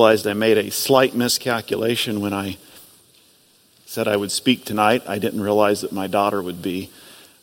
realized 0.00 0.26
I 0.26 0.32
made 0.32 0.56
a 0.56 0.70
slight 0.70 1.14
miscalculation 1.14 2.22
when 2.22 2.32
I 2.32 2.56
said 3.84 4.08
I 4.08 4.16
would 4.16 4.32
speak 4.32 4.64
tonight. 4.64 5.02
I 5.06 5.18
didn't 5.18 5.42
realize 5.42 5.82
that 5.82 5.92
my 5.92 6.06
daughter 6.06 6.40
would 6.40 6.62
be 6.62 6.88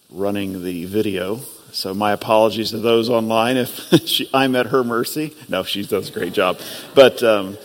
running 0.09 0.63
the 0.63 0.85
video. 0.85 1.41
So 1.71 1.93
my 1.93 2.13
apologies 2.13 2.71
to 2.71 2.79
those 2.79 3.11
online 3.11 3.57
if 3.57 3.69
she, 4.07 4.27
I'm 4.33 4.55
at 4.55 4.65
her 4.65 4.83
mercy. 4.83 5.35
No, 5.47 5.61
she 5.61 5.85
does 5.85 6.09
a 6.09 6.11
great 6.11 6.33
job. 6.33 6.59
But 6.95 7.21
um, 7.21 7.59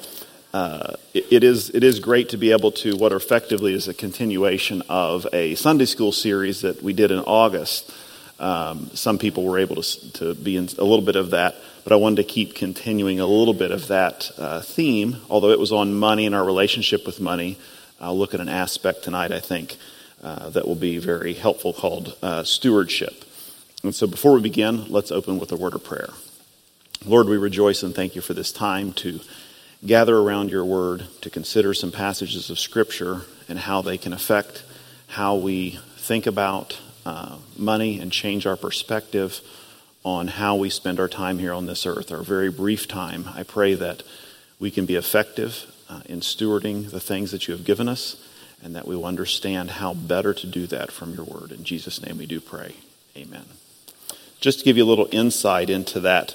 uh, 0.52 0.96
it, 1.14 1.24
it, 1.30 1.42
is, 1.42 1.70
it 1.70 1.82
is 1.82 1.98
great 1.98 2.28
to 2.28 2.36
be 2.36 2.52
able 2.52 2.72
to, 2.72 2.94
what 2.94 3.12
effectively 3.12 3.72
is 3.72 3.88
a 3.88 3.94
continuation 3.94 4.82
of 4.90 5.26
a 5.32 5.54
Sunday 5.54 5.86
school 5.86 6.12
series 6.12 6.60
that 6.60 6.82
we 6.82 6.92
did 6.92 7.10
in 7.10 7.20
August. 7.20 7.90
Um, 8.42 8.90
some 8.94 9.18
people 9.18 9.44
were 9.44 9.60
able 9.60 9.76
to, 9.76 10.12
to 10.14 10.34
be 10.34 10.56
in 10.56 10.64
a 10.76 10.84
little 10.84 11.04
bit 11.04 11.14
of 11.14 11.30
that, 11.30 11.54
but 11.84 11.92
I 11.92 11.96
wanted 11.96 12.16
to 12.16 12.24
keep 12.24 12.56
continuing 12.56 13.20
a 13.20 13.26
little 13.26 13.54
bit 13.54 13.70
of 13.70 13.86
that 13.86 14.32
uh, 14.36 14.60
theme, 14.60 15.18
although 15.30 15.50
it 15.50 15.60
was 15.60 15.70
on 15.70 15.94
money 15.94 16.26
and 16.26 16.34
our 16.34 16.44
relationship 16.44 17.06
with 17.06 17.20
money. 17.20 17.56
I'll 18.00 18.18
look 18.18 18.34
at 18.34 18.40
an 18.40 18.48
aspect 18.48 19.04
tonight, 19.04 19.30
I 19.30 19.38
think, 19.38 19.76
uh, 20.24 20.50
that 20.50 20.66
will 20.66 20.74
be 20.74 20.98
very 20.98 21.34
helpful 21.34 21.72
called 21.72 22.16
uh, 22.20 22.42
stewardship. 22.42 23.24
And 23.84 23.94
so 23.94 24.08
before 24.08 24.32
we 24.32 24.40
begin, 24.40 24.88
let's 24.88 25.12
open 25.12 25.38
with 25.38 25.52
a 25.52 25.56
word 25.56 25.74
of 25.74 25.84
prayer. 25.84 26.10
Lord, 27.06 27.28
we 27.28 27.36
rejoice 27.36 27.84
and 27.84 27.94
thank 27.94 28.16
you 28.16 28.22
for 28.22 28.34
this 28.34 28.50
time 28.50 28.92
to 28.94 29.20
gather 29.86 30.16
around 30.16 30.50
your 30.50 30.64
word, 30.64 31.04
to 31.20 31.30
consider 31.30 31.74
some 31.74 31.92
passages 31.92 32.50
of 32.50 32.58
Scripture 32.58 33.22
and 33.48 33.60
how 33.60 33.82
they 33.82 33.98
can 33.98 34.12
affect 34.12 34.64
how 35.06 35.36
we 35.36 35.78
think 35.96 36.26
about 36.26 36.80
uh, 37.04 37.38
money 37.56 38.00
and 38.00 38.12
change 38.12 38.46
our 38.46 38.56
perspective 38.56 39.40
on 40.04 40.28
how 40.28 40.56
we 40.56 40.68
spend 40.68 40.98
our 40.98 41.08
time 41.08 41.38
here 41.38 41.52
on 41.52 41.66
this 41.66 41.86
earth, 41.86 42.10
our 42.10 42.22
very 42.22 42.50
brief 42.50 42.88
time. 42.88 43.28
I 43.34 43.42
pray 43.42 43.74
that 43.74 44.02
we 44.58 44.70
can 44.70 44.86
be 44.86 44.96
effective 44.96 45.66
uh, 45.88 46.00
in 46.06 46.20
stewarding 46.20 46.90
the 46.90 47.00
things 47.00 47.30
that 47.30 47.46
you 47.46 47.52
have 47.52 47.64
given 47.64 47.88
us, 47.88 48.16
and 48.62 48.74
that 48.74 48.86
we 48.86 48.96
will 48.96 49.04
understand 49.04 49.72
how 49.72 49.94
better 49.94 50.32
to 50.34 50.46
do 50.46 50.66
that 50.68 50.90
from 50.90 51.14
your 51.14 51.24
word. 51.24 51.52
In 51.52 51.64
Jesus' 51.64 52.04
name 52.04 52.18
we 52.18 52.26
do 52.26 52.40
pray. 52.40 52.74
Amen. 53.16 53.44
Just 54.40 54.60
to 54.60 54.64
give 54.64 54.76
you 54.76 54.84
a 54.84 54.86
little 54.86 55.08
insight 55.12 55.70
into 55.70 56.00
that 56.00 56.34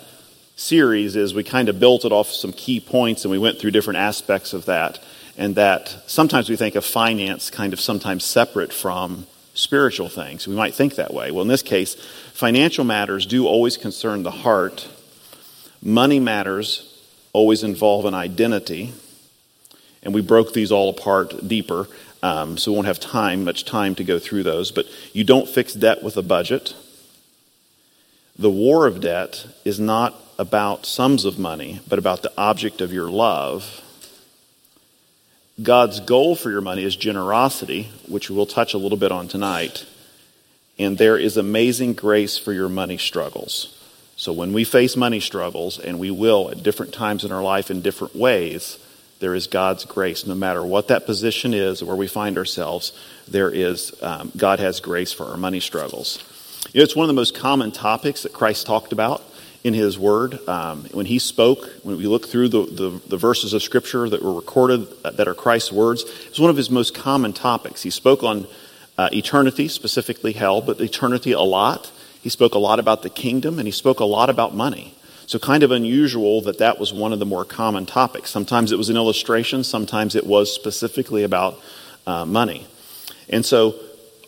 series 0.55 1.15
is 1.15 1.33
we 1.33 1.43
kind 1.43 1.69
of 1.69 1.79
built 1.79 2.03
it 2.03 2.11
off 2.11 2.27
some 2.27 2.51
key 2.51 2.79
points 2.79 3.23
and 3.23 3.31
we 3.31 3.37
went 3.37 3.59
through 3.59 3.71
different 3.71 3.99
aspects 3.99 4.53
of 4.53 4.65
that 4.65 4.99
and 5.37 5.55
that 5.55 5.95
sometimes 6.07 6.49
we 6.49 6.55
think 6.55 6.75
of 6.75 6.83
finance 6.83 7.51
kind 7.51 7.73
of 7.73 7.79
sometimes 7.79 8.25
separate 8.25 8.73
from 8.73 9.27
spiritual 9.57 10.09
things 10.09 10.47
we 10.47 10.55
might 10.55 10.73
think 10.73 10.95
that 10.95 11.13
way 11.13 11.31
well 11.31 11.41
in 11.41 11.47
this 11.47 11.63
case 11.63 11.95
financial 12.33 12.83
matters 12.83 13.25
do 13.25 13.47
always 13.47 13.77
concern 13.77 14.23
the 14.23 14.31
heart 14.31 14.87
money 15.81 16.19
matters 16.19 17.03
always 17.33 17.63
involve 17.63 18.05
an 18.05 18.13
identity 18.13 18.93
and 20.07 20.13
we 20.13 20.21
broke 20.21 20.53
these 20.53 20.71
all 20.71 20.89
apart 20.89 21.47
deeper, 21.49 21.87
um, 22.23 22.57
so 22.57 22.71
we 22.71 22.75
won't 22.75 22.87
have 22.87 22.99
time, 22.99 23.43
much 23.43 23.65
time 23.65 23.93
to 23.95 24.05
go 24.05 24.19
through 24.19 24.43
those. 24.43 24.71
But 24.71 24.85
you 25.11 25.25
don't 25.25 25.49
fix 25.49 25.73
debt 25.73 26.01
with 26.01 26.15
a 26.15 26.21
budget. 26.21 26.73
The 28.39 28.49
war 28.49 28.87
of 28.87 29.01
debt 29.01 29.45
is 29.65 29.81
not 29.81 30.15
about 30.39 30.85
sums 30.85 31.25
of 31.25 31.37
money, 31.37 31.81
but 31.89 31.99
about 31.99 32.21
the 32.21 32.31
object 32.37 32.79
of 32.79 32.93
your 32.93 33.09
love. 33.09 33.81
God's 35.61 35.99
goal 35.99 36.35
for 36.35 36.51
your 36.51 36.61
money 36.61 36.83
is 36.83 36.95
generosity, 36.95 37.89
which 38.07 38.29
we'll 38.29 38.45
touch 38.45 38.73
a 38.75 38.77
little 38.77 38.97
bit 38.97 39.11
on 39.11 39.27
tonight. 39.27 39.85
And 40.77 40.97
there 40.97 41.17
is 41.17 41.35
amazing 41.35 41.93
grace 41.93 42.37
for 42.37 42.53
your 42.53 42.69
money 42.69 42.97
struggles. 42.97 43.73
So 44.15 44.31
when 44.33 44.53
we 44.53 44.63
face 44.63 44.95
money 44.95 45.19
struggles, 45.19 45.79
and 45.79 45.97
we 45.97 46.11
will 46.11 46.51
at 46.51 46.61
different 46.61 46.93
times 46.93 47.23
in 47.23 47.31
our 47.31 47.41
life 47.41 47.71
in 47.71 47.81
different 47.81 48.15
ways, 48.15 48.77
there 49.19 49.33
is 49.33 49.47
God's 49.47 49.85
grace. 49.85 50.27
No 50.27 50.35
matter 50.35 50.63
what 50.63 50.89
that 50.89 51.07
position 51.07 51.55
is, 51.55 51.81
or 51.81 51.87
where 51.87 51.95
we 51.95 52.07
find 52.07 52.37
ourselves, 52.37 52.91
there 53.27 53.49
is 53.49 53.95
um, 54.03 54.31
God 54.37 54.59
has 54.59 54.79
grace 54.79 55.11
for 55.11 55.25
our 55.25 55.37
money 55.37 55.59
struggles. 55.59 56.23
You 56.71 56.81
know, 56.81 56.83
it's 56.83 56.95
one 56.95 57.05
of 57.05 57.07
the 57.07 57.19
most 57.19 57.35
common 57.35 57.71
topics 57.71 58.23
that 58.23 58.33
Christ 58.33 58.67
talked 58.67 58.91
about 58.91 59.23
in 59.63 59.73
His 59.73 59.97
Word. 59.97 60.47
Um, 60.47 60.85
when 60.91 61.05
He 61.05 61.19
spoke, 61.19 61.69
when 61.83 61.97
we 61.97 62.07
look 62.07 62.27
through 62.27 62.49
the, 62.49 62.65
the, 62.65 63.01
the, 63.07 63.17
verses 63.17 63.53
of 63.53 63.61
Scripture 63.63 64.09
that 64.09 64.21
were 64.21 64.33
recorded 64.33 64.87
uh, 65.03 65.11
that 65.11 65.27
are 65.27 65.33
Christ's 65.33 65.71
words, 65.71 66.03
it's 66.27 66.39
one 66.39 66.49
of 66.49 66.57
His 66.57 66.69
most 66.69 66.93
common 66.95 67.33
topics. 67.33 67.83
He 67.83 67.89
spoke 67.89 68.23
on 68.23 68.47
uh, 68.97 69.09
eternity, 69.11 69.67
specifically 69.67 70.33
hell, 70.33 70.61
but 70.61 70.79
eternity 70.79 71.31
a 71.31 71.41
lot. 71.41 71.91
He 72.21 72.29
spoke 72.29 72.55
a 72.55 72.59
lot 72.59 72.79
about 72.79 73.03
the 73.03 73.09
kingdom, 73.09 73.59
and 73.59 73.67
He 73.67 73.71
spoke 73.71 73.99
a 73.99 74.05
lot 74.05 74.29
about 74.29 74.55
money. 74.55 74.95
So, 75.27 75.37
kind 75.39 75.63
of 75.63 75.71
unusual 75.71 76.41
that 76.41 76.59
that 76.59 76.79
was 76.79 76.93
one 76.93 77.11
of 77.11 77.19
the 77.19 77.25
more 77.25 77.43
common 77.43 77.85
topics. 77.85 78.29
Sometimes 78.29 78.71
it 78.71 78.77
was 78.77 78.89
an 78.89 78.95
illustration, 78.95 79.63
sometimes 79.63 80.15
it 80.15 80.25
was 80.25 80.53
specifically 80.53 81.23
about 81.23 81.59
uh, 82.05 82.25
money. 82.25 82.65
And 83.27 83.45
so, 83.45 83.75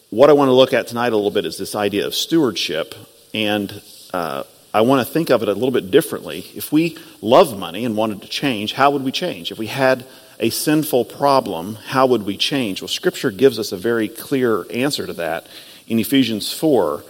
what 0.10 0.30
I 0.30 0.34
want 0.34 0.50
to 0.50 0.54
look 0.54 0.74
at 0.74 0.88
tonight 0.88 1.14
a 1.14 1.16
little 1.16 1.32
bit 1.32 1.46
is 1.46 1.58
this 1.58 1.76
idea 1.76 2.06
of 2.06 2.14
stewardship. 2.14 2.96
And 3.34 3.82
uh, 4.14 4.44
I 4.74 4.82
want 4.82 5.06
to 5.06 5.12
think 5.12 5.30
of 5.30 5.42
it 5.42 5.50
a 5.50 5.54
little 5.54 5.72
bit 5.72 5.90
differently. 5.90 6.46
If 6.54 6.72
we 6.72 6.98
love 7.22 7.58
money 7.58 7.86
and 7.86 7.98
wanted 7.98 8.22
to 8.22 8.28
change, 8.28 8.74
how 8.74 8.92
would 8.92 9.04
we 9.04 9.12
change? 9.12 9.52
If 9.52 9.58
we 9.58 9.68
had 9.68 10.06
a 10.40 10.50
sinful 10.50 11.06
problem, 11.06 11.76
how 11.76 12.06
would 12.06 12.24
we 12.24 12.38
change? 12.38 12.82
Well, 12.82 12.88
Scripture 12.88 13.32
gives 13.32 13.58
us 13.58 13.72
a 13.72 13.78
very 13.78 14.08
clear 14.08 14.66
answer 14.72 15.08
to 15.08 15.14
that 15.14 15.48
in 15.88 16.00
Ephesians 16.00 16.54
4. 16.54 17.04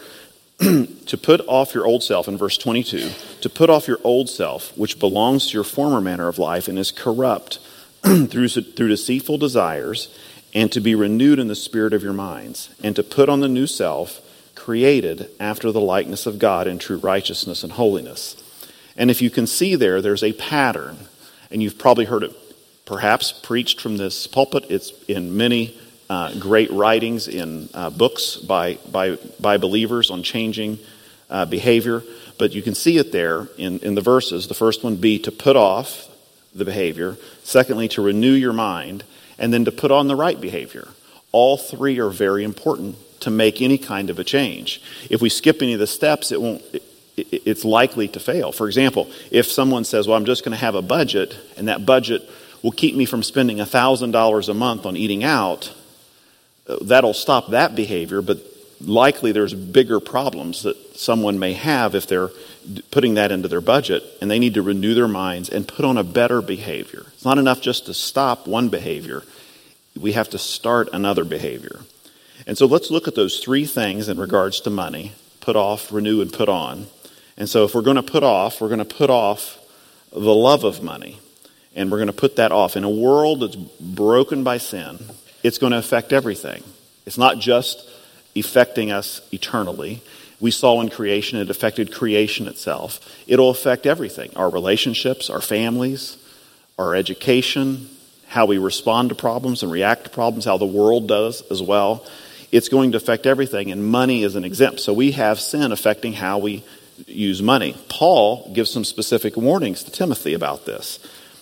to 0.60 1.18
put 1.18 1.40
off 1.48 1.74
your 1.74 1.86
old 1.86 2.04
self, 2.04 2.28
in 2.28 2.38
verse 2.38 2.58
22, 2.58 3.10
to 3.40 3.50
put 3.50 3.70
off 3.70 3.88
your 3.88 4.00
old 4.04 4.30
self, 4.30 4.78
which 4.78 5.00
belongs 5.00 5.48
to 5.48 5.54
your 5.54 5.64
former 5.64 6.02
manner 6.02 6.28
of 6.28 6.38
life 6.38 6.68
and 6.68 6.78
is 6.78 6.92
corrupt 6.92 7.60
through, 8.04 8.50
through 8.50 8.90
deceitful 8.90 9.38
desires, 9.38 10.14
and 10.54 10.70
to 10.74 10.82
be 10.82 10.96
renewed 10.96 11.40
in 11.40 11.48
the 11.48 11.56
spirit 11.56 11.94
of 11.94 12.04
your 12.04 12.12
minds, 12.12 12.70
and 12.84 12.94
to 12.98 13.04
put 13.04 13.30
on 13.30 13.40
the 13.40 13.48
new 13.48 13.68
self, 13.68 14.20
created 14.70 15.28
after 15.40 15.72
the 15.72 15.82
likeness 15.82 16.28
of 16.28 16.38
God 16.38 16.68
in 16.68 16.78
true 16.78 17.00
righteousness 17.00 17.64
and 17.64 17.72
holiness. 17.72 18.36
And 18.96 19.10
if 19.10 19.20
you 19.20 19.32
can 19.32 19.48
see 19.48 19.74
there, 19.74 20.00
there's 20.00 20.22
a 20.22 20.32
pattern, 20.34 20.96
and 21.50 21.64
you've 21.64 21.80
probably 21.80 22.06
heard 22.06 22.22
it 22.22 22.36
perhaps 22.86 23.32
preached 23.32 23.82
from 23.82 23.98
this 23.98 24.28
pulpit. 24.28 24.66
It's 24.70 24.92
in 25.08 25.36
many 25.36 25.76
uh, 26.08 26.38
great 26.38 26.70
writings 26.70 27.28
in 27.28 27.70
uh, 27.74 27.90
books 27.90 28.36
by, 28.36 28.76
by, 28.92 29.18
by 29.40 29.58
believers 29.58 30.12
on 30.12 30.22
changing 30.22 30.78
uh, 31.32 31.46
behavior. 31.46 32.04
But 32.38 32.54
you 32.54 32.62
can 32.62 32.76
see 32.76 32.98
it 32.98 33.12
there 33.12 33.48
in, 33.58 33.80
in 33.80 33.96
the 33.96 34.02
verses. 34.02 34.48
The 34.48 34.54
first 34.54 34.84
one 34.84 34.98
be 34.98 35.18
to 35.18 35.32
put 35.32 35.56
off 35.56 36.08
the 36.54 36.64
behavior, 36.64 37.18
secondly, 37.42 37.88
to 37.88 38.04
renew 38.04 38.34
your 38.34 38.54
mind, 38.54 39.04
and 39.40 39.52
then 39.52 39.66
to 39.66 39.72
put 39.72 39.90
on 39.90 40.08
the 40.08 40.16
right 40.16 40.40
behavior. 40.40 40.90
All 41.32 41.58
three 41.58 42.00
are 42.00 42.12
very 42.12 42.44
important 42.44 42.98
to 43.22 43.30
make 43.30 43.62
any 43.62 43.78
kind 43.78 44.10
of 44.10 44.20
a 44.20 44.24
change. 44.24 44.82
If 45.10 45.22
we 45.22 45.30
skip 45.30 45.62
any 45.62 45.74
of 45.74 45.80
the 45.80 45.88
steps, 45.88 46.32
it 46.32 46.42
won't. 46.42 46.62
It, 46.74 46.84
it's 47.18 47.66
likely 47.66 48.08
to 48.10 48.20
fail. 48.20 48.52
For 48.52 48.68
example, 48.68 49.10
if 49.30 49.46
someone 49.46 49.84
says, 49.84 50.08
Well, 50.08 50.16
I'm 50.16 50.26
just 50.26 50.44
going 50.44 50.54
to 50.54 50.58
have 50.58 50.76
a 50.76 50.82
budget, 50.82 51.36
and 51.58 51.68
that 51.68 51.86
budget 51.86 52.28
will 52.64 52.72
keep 52.72 52.96
me 52.96 53.06
from 53.06 53.24
spending 53.24 53.58
$1,000 53.58 54.50
a 54.50 54.54
month 54.54 54.86
on 54.86 54.98
eating 54.98 55.24
out, 55.24 55.74
uh, 56.68 56.78
that'll 56.82 57.14
stop 57.14 57.50
that 57.50 57.76
behavior, 57.76 58.22
but 58.22 58.40
likely 58.82 59.32
there's 59.32 59.54
bigger 59.54 60.00
problems 60.00 60.64
that 60.64 60.98
someone 60.98 61.40
may 61.40 61.54
have 61.54 61.96
if 61.96 62.08
they're 62.08 62.30
putting 62.92 63.16
that 63.16 63.32
into 63.32 63.48
their 63.48 63.62
budget 63.62 64.04
and 64.22 64.30
they 64.30 64.40
need 64.40 64.54
to 64.54 64.62
renew 64.62 64.94
their 64.94 65.08
minds 65.08 65.50
and 65.50 65.68
put 65.68 65.86
on 65.86 65.98
a 65.98 66.04
better 66.04 66.42
behavior. 66.42 67.06
It's 67.14 67.26
not 67.26 67.38
enough 67.38 67.62
just 67.62 67.88
to 67.88 67.94
stop 67.94 68.48
one 68.48 68.70
behavior, 68.70 69.24
we 70.00 70.14
have 70.14 70.30
to 70.30 70.38
start 70.38 70.90
another 70.94 71.26
behavior. 71.26 71.82
And 72.50 72.58
so 72.58 72.66
let's 72.66 72.90
look 72.90 73.08
at 73.08 73.14
those 73.14 73.42
three 73.42 73.68
things 73.68 74.10
in 74.10 74.20
regards 74.20 74.60
to 74.62 74.72
money 74.72 75.12
put 75.40 75.56
off, 75.56 75.92
renew, 75.92 76.20
and 76.20 76.34
put 76.34 76.50
on. 76.50 76.88
And 77.38 77.48
so 77.48 77.64
if 77.64 77.76
we're 77.76 77.84
going 77.84 77.96
to 77.96 78.02
put 78.02 78.24
off, 78.24 78.60
we're 78.60 78.70
going 78.70 78.80
to 78.80 78.86
put 78.86 79.12
off 79.12 79.60
the 80.12 80.34
love 80.34 80.64
of 80.64 80.82
money. 80.82 81.20
And 81.76 81.92
we're 81.92 82.00
going 82.00 82.08
to 82.08 82.14
put 82.14 82.38
that 82.38 82.52
off. 82.52 82.76
In 82.76 82.84
a 82.84 82.90
world 82.90 83.42
that's 83.42 83.56
broken 83.56 84.44
by 84.44 84.58
sin, 84.58 84.98
it's 85.44 85.60
going 85.60 85.74
to 85.74 85.78
affect 85.78 86.12
everything. 86.12 86.64
It's 87.06 87.20
not 87.20 87.38
just 87.38 87.88
affecting 88.36 88.92
us 88.92 89.22
eternally. 89.32 90.02
We 90.40 90.50
saw 90.50 90.82
in 90.82 90.90
creation, 90.90 91.38
it 91.38 91.52
affected 91.52 91.94
creation 91.94 92.48
itself. 92.48 93.00
It'll 93.28 93.52
affect 93.52 93.86
everything 93.86 94.32
our 94.36 94.50
relationships, 94.50 95.30
our 95.30 95.42
families, 95.42 96.18
our 96.80 96.96
education, 96.96 97.90
how 98.26 98.48
we 98.48 98.58
respond 98.58 99.10
to 99.10 99.16
problems 99.16 99.62
and 99.62 99.72
react 99.72 100.06
to 100.06 100.10
problems, 100.10 100.46
how 100.46 100.58
the 100.58 100.66
world 100.66 101.08
does 101.08 101.44
as 101.52 101.62
well. 101.62 102.04
It's 102.52 102.70
going 102.70 102.92
to 102.92 102.98
affect 102.98 103.26
everything, 103.26 103.72
and 103.72 103.86
money 103.86 104.24
isn't 104.24 104.44
exempt. 104.44 104.80
So 104.80 104.94
we 104.94 105.12
have 105.12 105.40
sin 105.40 105.72
affecting 105.72 106.14
how 106.14 106.40
we 106.40 106.64
use 107.08 107.42
money. 107.42 107.76
Paul 107.90 108.52
gives 108.54 108.72
some 108.72 108.84
specific 108.84 109.38
warnings 109.38 109.84
to 109.84 109.92
Timothy 109.92 110.34
about 110.34 110.66
this. 110.66 111.00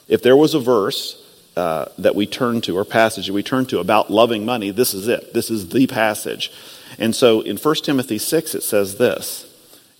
If 0.07 0.21
there 0.21 0.35
was 0.35 0.53
a 0.53 0.59
verse 0.59 1.23
uh, 1.55 1.85
that 1.97 2.15
we 2.15 2.25
turn 2.25 2.61
to, 2.61 2.77
or 2.77 2.85
passage 2.85 3.27
that 3.27 3.33
we 3.33 3.43
turn 3.43 3.65
to 3.67 3.79
about 3.79 4.11
loving 4.11 4.45
money, 4.45 4.71
this 4.71 4.93
is 4.93 5.07
it. 5.07 5.33
This 5.33 5.49
is 5.49 5.69
the 5.69 5.87
passage. 5.87 6.51
And 6.99 7.15
so 7.15 7.41
in 7.41 7.57
1 7.57 7.75
Timothy 7.75 8.17
6, 8.17 8.55
it 8.55 8.63
says 8.63 8.97
this 8.97 9.45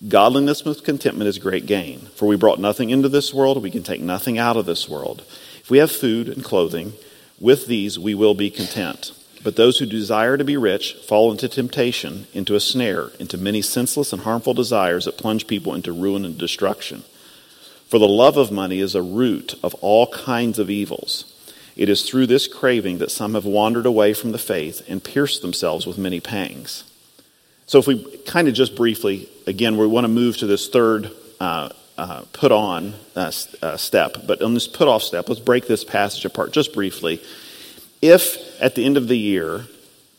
Godliness 0.07 0.63
with 0.63 0.83
contentment 0.83 1.27
is 1.27 1.39
great 1.39 1.65
gain. 1.65 2.01
For 2.15 2.27
we 2.27 2.35
brought 2.35 2.59
nothing 2.59 2.91
into 2.91 3.09
this 3.09 3.33
world, 3.33 3.61
we 3.63 3.71
can 3.71 3.83
take 3.83 4.01
nothing 4.01 4.37
out 4.37 4.57
of 4.57 4.65
this 4.65 4.87
world. 4.87 5.23
If 5.59 5.71
we 5.71 5.79
have 5.79 5.91
food 5.91 6.29
and 6.29 6.43
clothing, 6.43 6.93
with 7.39 7.65
these 7.65 7.97
we 7.97 8.13
will 8.13 8.35
be 8.35 8.51
content. 8.51 9.11
But 9.43 9.55
those 9.55 9.77
who 9.77 9.85
desire 9.85 10.37
to 10.37 10.43
be 10.43 10.57
rich 10.57 10.93
fall 10.93 11.31
into 11.31 11.47
temptation, 11.47 12.27
into 12.33 12.55
a 12.55 12.59
snare, 12.59 13.11
into 13.19 13.37
many 13.37 13.61
senseless 13.61 14.11
and 14.11 14.23
harmful 14.23 14.53
desires 14.53 15.05
that 15.05 15.17
plunge 15.17 15.47
people 15.47 15.73
into 15.73 15.91
ruin 15.91 16.25
and 16.25 16.37
destruction. 16.37 17.03
For 17.87 17.99
the 17.99 18.07
love 18.07 18.37
of 18.37 18.51
money 18.51 18.79
is 18.79 18.95
a 18.95 19.01
root 19.01 19.55
of 19.63 19.73
all 19.75 20.07
kinds 20.07 20.59
of 20.59 20.69
evils. 20.69 21.33
It 21.75 21.89
is 21.89 22.03
through 22.03 22.27
this 22.27 22.47
craving 22.47 22.97
that 22.97 23.11
some 23.11 23.35
have 23.35 23.45
wandered 23.45 23.85
away 23.85 24.13
from 24.13 24.31
the 24.31 24.39
faith 24.39 24.83
and 24.89 25.03
pierced 25.03 25.41
themselves 25.41 25.85
with 25.85 25.97
many 25.97 26.19
pangs. 26.19 26.83
So, 27.67 27.79
if 27.79 27.87
we 27.87 28.03
kind 28.25 28.47
of 28.47 28.53
just 28.53 28.75
briefly, 28.75 29.29
again, 29.45 29.77
we 29.77 29.85
want 29.87 30.05
to 30.05 30.09
move 30.09 30.37
to 30.37 30.47
this 30.47 30.69
third 30.69 31.11
uh, 31.39 31.69
uh, 31.97 32.23
put 32.33 32.51
on 32.51 32.93
uh, 33.15 33.31
uh 33.61 33.77
step. 33.77 34.17
But 34.25 34.41
on 34.41 34.53
this 34.53 34.67
put 34.67 34.87
off 34.87 35.03
step, 35.03 35.29
let's 35.29 35.41
break 35.41 35.67
this 35.67 35.83
passage 35.83 36.25
apart 36.25 36.51
just 36.51 36.73
briefly 36.73 37.21
if 38.01 38.61
at 38.61 38.75
the 38.75 38.85
end 38.85 38.97
of 38.97 39.07
the 39.07 39.17
year 39.17 39.65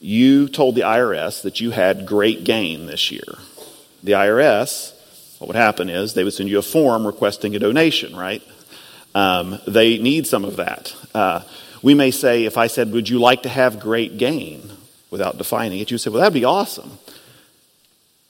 you 0.01 0.49
told 0.49 0.75
the 0.75 0.83
IRS 0.83 1.43
that 1.43 1.61
you 1.61 1.71
had 1.71 2.07
great 2.07 2.45
gain 2.45 2.87
this 2.87 3.11
year, 3.11 3.39
the 4.03 4.13
IRS, 4.13 4.95
what 5.39 5.49
would 5.49 5.57
happen 5.57 5.89
is 5.89 6.15
they 6.15 6.25
would 6.25 6.33
send 6.33 6.49
you 6.49 6.59
a 6.59 6.63
form 6.63 7.07
requesting 7.07 7.55
a 7.57 7.59
donation, 7.59 8.15
right? 8.15 8.43
Um, 9.15 9.59
they 9.67 9.99
need 9.99 10.27
some 10.27 10.45
of 10.45 10.57
that. 10.57 10.95
Uh, 11.15 11.43
we 11.83 11.95
may 11.95 12.11
say, 12.11 12.45
if 12.45 12.57
I 12.57 12.67
said, 12.67 12.93
Would 12.93 13.09
you 13.09 13.19
like 13.19 13.43
to 13.45 13.49
have 13.49 13.81
great 13.81 14.19
gain? 14.19 14.71
without 15.11 15.39
defining 15.39 15.79
it, 15.79 15.91
you 15.91 15.99
say, 15.99 16.11
Well, 16.11 16.21
that'd 16.21 16.35
be 16.35 16.45
awesome. 16.45 16.99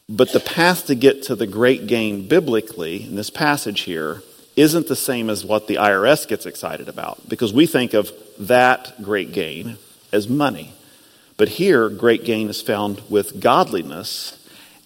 But 0.09 0.33
the 0.33 0.41
path 0.41 0.87
to 0.87 0.95
get 0.95 1.25
to 1.25 1.35
the 1.35 1.47
great 1.47 1.87
gain 1.87 2.29
biblically 2.29 3.05
in 3.05 3.17
this 3.17 3.31
passage 3.31 3.81
here 3.83 4.23
isn't 4.57 4.89
the 4.89 4.97
same 4.97 5.29
as 5.29 5.45
what 5.45 5.67
the 5.67 5.75
IRS 5.77 6.27
gets 6.27 6.47
excited 6.47 6.89
about 6.89 7.29
because 7.29 7.53
we 7.53 7.67
think 7.67 7.95
of 7.95 8.11
that 8.39 9.03
great 9.03 9.33
gain 9.33 9.77
as 10.13 10.29
money. 10.29 10.73
But 11.37 11.51
here, 11.51 11.89
great 11.89 12.25
gain 12.25 12.49
is 12.49 12.61
found 12.61 13.03
with 13.09 13.41
godliness 13.41 14.35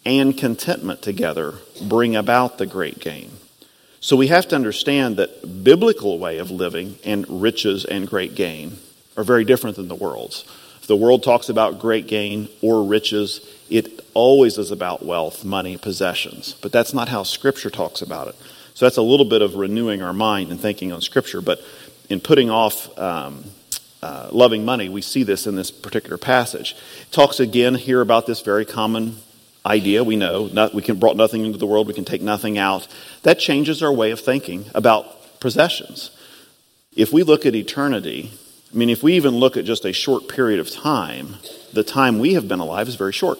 and 0.04 0.36
contentment 0.36 1.00
together 1.02 1.54
bring 1.82 2.16
about 2.16 2.58
the 2.58 2.66
great 2.66 2.98
gain. 2.98 3.30
So 4.00 4.16
we 4.16 4.26
have 4.26 4.48
to 4.48 4.56
understand 4.56 5.16
that 5.16 5.62
biblical 5.62 6.18
way 6.18 6.38
of 6.38 6.50
living 6.50 6.96
and 7.04 7.24
riches 7.42 7.84
and 7.84 8.08
great 8.08 8.34
gain 8.34 8.78
are 9.16 9.24
very 9.24 9.44
different 9.44 9.76
than 9.76 9.88
the 9.88 9.94
world's. 9.94 10.44
If 10.80 10.88
the 10.88 10.96
world 10.96 11.22
talks 11.22 11.48
about 11.48 11.78
great 11.78 12.08
gain 12.08 12.48
or 12.60 12.82
riches, 12.82 13.48
it 13.70 14.00
always 14.14 14.58
is 14.58 14.72
about 14.72 15.06
wealth, 15.06 15.44
money, 15.44 15.76
possessions. 15.76 16.54
But 16.60 16.72
that's 16.72 16.92
not 16.92 17.08
how 17.08 17.22
Scripture 17.22 17.70
talks 17.70 18.02
about 18.02 18.26
it. 18.26 18.34
So 18.74 18.86
that's 18.86 18.96
a 18.96 19.02
little 19.02 19.26
bit 19.26 19.42
of 19.42 19.54
renewing 19.54 20.02
our 20.02 20.12
mind 20.12 20.50
and 20.50 20.58
thinking 20.58 20.92
on 20.92 21.00
Scripture. 21.00 21.40
But 21.40 21.60
in 22.12 22.20
putting 22.20 22.50
off 22.50 22.96
um, 22.98 23.44
uh, 24.02 24.28
loving 24.30 24.64
money, 24.64 24.88
we 24.88 25.00
see 25.02 25.22
this 25.22 25.46
in 25.46 25.56
this 25.56 25.70
particular 25.70 26.18
passage. 26.18 26.76
It 27.00 27.12
talks 27.12 27.40
again 27.40 27.74
here 27.74 28.00
about 28.00 28.26
this 28.26 28.40
very 28.40 28.64
common 28.64 29.16
idea. 29.64 30.04
We 30.04 30.16
know 30.16 30.48
not, 30.52 30.74
we 30.74 30.82
can 30.82 30.98
brought 30.98 31.16
nothing 31.16 31.44
into 31.44 31.58
the 31.58 31.66
world, 31.66 31.86
we 31.86 31.94
can 31.94 32.04
take 32.04 32.22
nothing 32.22 32.58
out. 32.58 32.86
That 33.22 33.38
changes 33.38 33.82
our 33.82 33.92
way 33.92 34.10
of 34.10 34.20
thinking 34.20 34.66
about 34.74 35.40
possessions. 35.40 36.10
If 36.94 37.12
we 37.12 37.22
look 37.22 37.46
at 37.46 37.54
eternity, 37.54 38.32
I 38.72 38.76
mean, 38.76 38.90
if 38.90 39.02
we 39.02 39.14
even 39.14 39.36
look 39.36 39.56
at 39.56 39.64
just 39.64 39.84
a 39.84 39.92
short 39.92 40.28
period 40.28 40.60
of 40.60 40.70
time, 40.70 41.36
the 41.72 41.84
time 41.84 42.18
we 42.18 42.34
have 42.34 42.46
been 42.48 42.60
alive 42.60 42.88
is 42.88 42.96
very 42.96 43.12
short. 43.12 43.38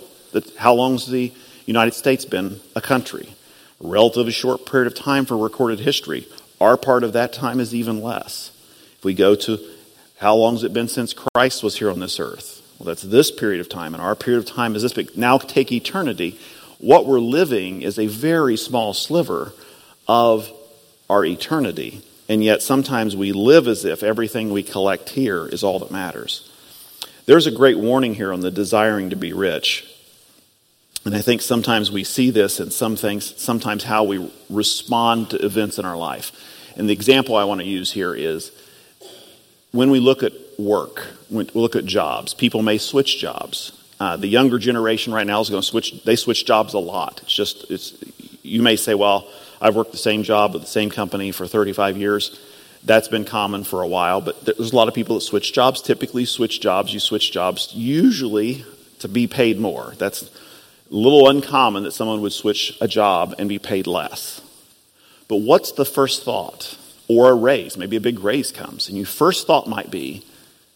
How 0.57 0.73
long 0.73 0.93
has 0.93 1.07
the 1.07 1.33
United 1.67 1.95
States 1.95 2.25
been 2.25 2.61
a 2.75 2.81
country? 2.81 3.35
a 3.83 3.87
relatively 3.87 4.33
short 4.33 4.65
period 4.65 4.87
of 4.87 4.95
time 4.95 5.27
for 5.27 5.37
recorded 5.37 5.81
history. 5.81 6.27
Our 6.61 6.77
part 6.77 7.05
of 7.05 7.13
that 7.15 7.33
time 7.33 7.61
is 7.61 7.75
even 7.75 8.01
less. 8.01 8.52
If 9.03 9.07
we 9.07 9.15
go 9.15 9.35
to 9.35 9.59
how 10.21 10.37
long 10.37 10.55
has 10.55 10.63
it 10.63 10.73
been 10.73 10.87
since 10.87 11.13
Christ 11.13 11.65
was 11.65 11.77
here 11.77 11.91
on 11.91 11.99
this 11.99 12.21
earth? 12.21 12.63
Well, 12.79 12.87
that's 12.87 13.03
this 13.03 13.33
period 13.33 13.61
of 13.61 13.69
time, 13.69 13.95
and 13.95 14.01
our 14.01 14.15
period 14.15 14.39
of 14.39 14.47
time 14.47 14.77
is 14.77 14.83
this. 14.83 15.17
Now 15.17 15.39
take 15.39 15.73
eternity. 15.73 16.39
What 16.79 17.05
we're 17.05 17.19
living 17.19 17.83
is 17.83 17.99
a 17.99 18.07
very 18.07 18.57
small 18.57 18.95
sliver 18.95 19.55
of 20.07 20.49
our 21.11 21.25
eternity, 21.25 22.03
and 22.29 22.45
yet 22.45 22.63
sometimes 22.63 23.17
we 23.17 23.33
live 23.33 23.67
as 23.67 23.85
if 23.85 24.05
everything 24.05 24.53
we 24.53 24.63
collect 24.63 25.09
here 25.09 25.47
is 25.49 25.65
all 25.65 25.81
that 25.81 25.91
matters. 25.91 26.49
There's 27.27 27.49
a 27.49 27.51
great 27.51 27.81
warning 27.81 28.15
here 28.15 28.33
on 28.33 28.39
the 28.39 28.53
desiring 28.53 29.11
to 29.11 29.17
be 29.17 29.33
rich. 29.33 29.85
And 31.05 31.13
I 31.17 31.23
think 31.23 31.43
sometimes 31.43 31.91
we 31.91 32.05
see 32.05 32.31
this 32.31 32.61
in 32.61 32.71
some 32.71 32.95
things, 32.95 33.35
sometimes 33.37 33.83
how 33.83 34.05
we 34.05 34.31
respond 34.49 35.31
to 35.31 35.45
events 35.45 35.81
in 35.81 35.85
our 35.85 35.97
life. 35.97 36.31
And 36.77 36.89
the 36.89 36.93
example 36.93 37.35
I 37.35 37.43
want 37.43 37.61
to 37.61 37.67
use 37.67 37.91
here 37.91 38.15
is 38.15 38.53
when 39.73 39.91
we 39.91 39.99
look 39.99 40.23
at 40.23 40.33
work, 40.59 41.01
when 41.29 41.51
we 41.55 41.61
look 41.61 41.77
at 41.77 41.85
jobs, 41.85 42.35
people 42.35 42.63
may 42.63 42.79
switch 42.79 43.19
jobs. 43.19 43.73
Uh, 43.99 44.17
the 44.17 44.27
younger 44.27 44.59
generation 44.59 45.13
right 45.13 45.27
now 45.27 45.41
is 45.41 45.51
going 45.51 45.63
to 45.63 45.67
switch, 45.67 46.03
they 46.05 46.17
switch 46.17 46.45
jobs 46.45 46.75
a 46.75 46.79
lot. 46.79 47.21
It's 47.23 47.35
just, 47.35 47.71
it's, 47.71 47.95
you 48.43 48.63
may 48.63 48.77
say, 48.77 48.95
well, 48.95 49.29
I've 49.61 49.77
worked 49.77 49.93
the 49.93 49.99
same 49.99 50.23
job 50.23 50.53
with 50.53 50.63
the 50.63 50.69
same 50.69 50.91
company 50.91 51.33
for 51.33 51.47
35 51.47 51.97
years. 51.97 52.41
That's 52.85 53.07
been 53.07 53.25
common 53.25 53.63
for 53.63 53.83
a 53.83 53.87
while, 53.87 54.21
but 54.21 54.45
there's 54.45 54.73
a 54.73 54.77
lot 54.77 54.89
of 54.89 54.95
people 54.95 55.15
that 55.15 55.21
switch 55.21 55.53
jobs. 55.53 55.81
Typically, 55.81 56.25
switch 56.25 56.61
jobs, 56.61 56.93
you 56.93 56.99
switch 56.99 57.31
jobs 57.31 57.73
usually 57.75 58.65
to 58.99 59.09
be 59.09 59.29
paid 59.29 59.61
more. 59.61 59.95
That's 59.99 60.23
a 60.23 60.29
little 60.91 61.29
uncommon 61.29 61.85
that 61.85 61.93
someone 61.93 62.21
would 62.23 62.33
switch 62.33 62.77
a 62.81 62.89
job 62.89 63.37
and 63.39 63.49
be 63.49 63.61
paid 63.61 63.87
less. 63.87 64.41
But 65.29 65.37
what's 65.37 65.73
the 65.73 65.85
first 65.85 66.25
thought? 66.25 66.77
Or 67.09 67.31
a 67.31 67.35
raise. 67.35 67.77
Maybe 67.77 67.97
a 67.97 68.01
big 68.01 68.21
raise 68.21 68.53
comes, 68.53 68.89
and 68.89 68.97
your 68.97 69.07
first 69.07 69.47
thought 69.47 69.67
might 69.67 69.91
be 69.91 70.25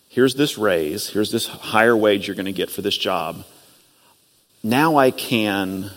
here's 0.08 0.34
this 0.34 0.56
raise, 0.56 1.10
here's 1.10 1.30
this 1.30 1.46
higher 1.46 1.94
wage 1.94 2.26
you're 2.26 2.34
going 2.34 2.46
to 2.46 2.52
get 2.52 2.70
for 2.70 2.80
this 2.80 2.96
job. 2.96 3.44
Now 4.62 4.96
I 4.96 5.10
can 5.10 5.90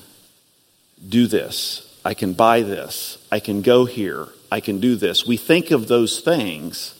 do 1.07 1.25
this. 1.25 1.85
I 2.03 2.13
can 2.13 2.33
buy 2.33 2.61
this. 2.61 3.17
I 3.31 3.39
can 3.39 3.61
go 3.61 3.85
here. 3.85 4.27
I 4.51 4.59
can 4.59 4.79
do 4.79 4.97
this. 4.97 5.25
We 5.25 5.37
think 5.37 5.71
of 5.71 5.87
those 5.87 6.19
things 6.19 6.95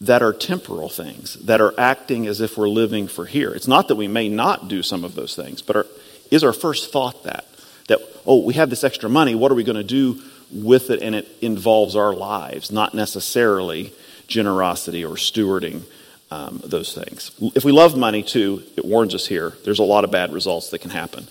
that 0.00 0.22
are 0.22 0.34
temporal 0.34 0.90
things, 0.90 1.34
that 1.36 1.60
are 1.60 1.72
acting 1.78 2.26
as 2.26 2.42
if 2.42 2.58
we're 2.58 2.68
living 2.68 3.08
for 3.08 3.24
here. 3.24 3.52
It's 3.52 3.68
not 3.68 3.88
that 3.88 3.96
we 3.96 4.08
may 4.08 4.28
not 4.28 4.68
do 4.68 4.82
some 4.82 5.04
of 5.04 5.14
those 5.14 5.34
things, 5.34 5.62
but 5.62 5.76
are, 5.76 5.86
is 6.30 6.44
our 6.44 6.52
first 6.52 6.92
thought 6.92 7.24
that? 7.24 7.46
That, 7.88 8.00
oh, 8.26 8.44
we 8.44 8.54
have 8.54 8.68
this 8.68 8.84
extra 8.84 9.08
money, 9.08 9.34
what 9.34 9.50
are 9.50 9.56
we 9.56 9.64
going 9.64 9.76
to 9.76 9.82
do 9.82 10.20
with 10.52 10.90
it? 10.90 11.02
And 11.02 11.14
it 11.14 11.28
involves 11.40 11.96
our 11.96 12.14
lives, 12.14 12.70
not 12.70 12.94
necessarily 12.94 13.92
generosity 14.26 15.04
or 15.04 15.14
stewarding 15.16 15.82
um, 16.30 16.60
those 16.64 16.94
things. 16.94 17.32
If 17.54 17.64
we 17.64 17.72
love 17.72 17.96
money 17.96 18.22
too, 18.22 18.62
it 18.76 18.84
warns 18.84 19.14
us 19.14 19.26
here, 19.26 19.56
there's 19.64 19.80
a 19.80 19.84
lot 19.84 20.04
of 20.04 20.10
bad 20.10 20.32
results 20.32 20.70
that 20.70 20.80
can 20.80 20.90
happen. 20.90 21.26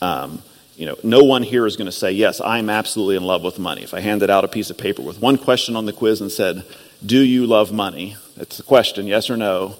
Um, 0.00 0.42
you 0.76 0.86
know, 0.86 0.96
no 1.02 1.22
one 1.22 1.42
here 1.42 1.66
is 1.66 1.76
going 1.76 1.86
to 1.86 1.92
say, 1.92 2.12
yes, 2.12 2.40
I'm 2.40 2.68
absolutely 2.68 3.16
in 3.16 3.24
love 3.24 3.42
with 3.42 3.58
money. 3.58 3.82
If 3.82 3.94
I 3.94 4.00
handed 4.00 4.30
out 4.30 4.44
a 4.44 4.48
piece 4.48 4.70
of 4.70 4.78
paper 4.78 5.02
with 5.02 5.20
one 5.20 5.38
question 5.38 5.76
on 5.76 5.86
the 5.86 5.92
quiz 5.92 6.20
and 6.20 6.30
said, 6.30 6.64
do 7.04 7.18
you 7.18 7.46
love 7.46 7.72
money? 7.72 8.16
That's 8.36 8.56
the 8.56 8.62
question, 8.62 9.06
yes 9.06 9.30
or 9.30 9.36
no. 9.36 9.76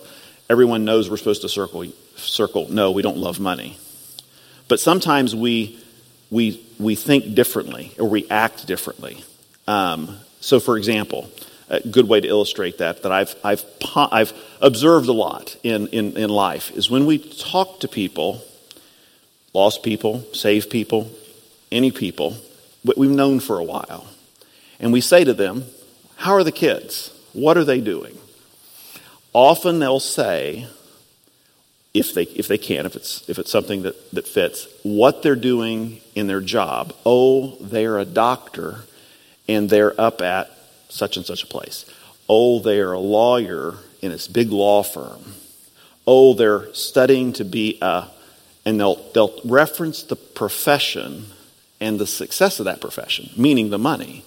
Everyone 0.49 0.85
knows 0.85 1.09
we're 1.09 1.17
supposed 1.17 1.43
to 1.43 1.49
circle, 1.49 1.87
circle, 2.17 2.71
no, 2.71 2.91
we 2.91 3.03
don't 3.03 3.17
love 3.17 3.41
money. 3.41 3.77
But 4.69 4.79
sometimes 4.79 5.35
we, 5.35 5.79
we, 6.35 6.61
we 6.81 6.97
think 6.97 7.37
differently 7.37 7.93
or 7.97 8.09
we 8.09 8.29
act 8.29 8.67
differently. 8.67 9.23
Um, 9.69 10.19
so, 10.41 10.59
for 10.59 10.77
example, 10.77 11.31
a 11.69 11.79
good 11.89 12.09
way 12.09 12.21
to 12.21 12.27
illustrate 12.27 12.79
that, 12.79 13.05
that 13.05 13.13
I've, 13.13 13.37
I've, 13.45 13.65
I've 13.95 14.33
observed 14.61 15.09
a 15.09 15.13
lot 15.13 15.57
in, 15.63 15.87
in, 15.89 16.17
in 16.17 16.31
life, 16.31 16.73
is 16.73 16.91
when 16.91 17.07
we 17.07 17.19
talk 17.19 17.79
to 17.81 17.89
people, 17.89 18.43
lost 19.53 19.85
people, 19.85 20.23
saved 20.33 20.71
people, 20.71 21.09
any 21.71 21.93
people, 21.93 22.37
we've 22.97 23.11
known 23.11 23.39
for 23.39 23.61
a 23.61 23.65
while, 23.65 24.09
and 24.81 24.93
we 24.93 25.01
say 25.01 25.23
to 25.23 25.35
them, 25.35 25.65
How 26.17 26.33
are 26.33 26.45
the 26.45 26.53
kids? 26.53 27.13
What 27.33 27.57
are 27.57 27.65
they 27.65 27.81
doing? 27.81 28.19
Often 29.33 29.79
they'll 29.79 30.01
say, 30.01 30.67
if 31.95 32.13
they, 32.13 32.25
if 32.25 32.49
they 32.49 32.59
can, 32.59 32.85
if 32.85 32.97
it's, 32.97 33.27
if 33.29 33.39
it's 33.39 33.51
something 33.51 33.83
that, 33.83 34.11
that 34.11 34.27
fits, 34.27 34.67
what 34.83 35.23
they're 35.23 35.37
doing 35.37 36.01
in 36.17 36.27
their 36.27 36.41
job. 36.41 36.93
Oh, 37.07 37.57
they're 37.61 37.99
a 37.99 38.05
doctor 38.05 38.81
and 39.49 39.71
they're 39.71 39.99
up 39.99 40.21
at 40.21 40.51
such 40.89 41.17
and 41.17 41.25
such 41.25 41.45
a 41.45 41.47
place. 41.47 41.87
Oh, 42.29 42.59
they 42.59 42.81
are 42.81 42.93
a 42.93 42.99
lawyer 42.99 43.77
in 44.03 44.11
this 44.11 44.27
big 44.27 44.51
law 44.51 44.83
firm. 44.83 45.35
Oh, 46.07 46.35
they're 46.35 46.73
studying 46.75 47.33
to 47.35 47.45
be 47.45 47.79
a, 47.81 48.09
and 48.65 48.81
they'll, 48.81 48.97
they'll 49.13 49.41
reference 49.45 50.03
the 50.03 50.17
profession 50.17 51.27
and 51.81 51.99
the 51.99 52.07
success 52.07 52.59
of 52.59 52.65
that 52.65 52.81
profession, 52.81 53.31
meaning 53.37 53.71
the 53.71 53.79
money. 53.79 54.25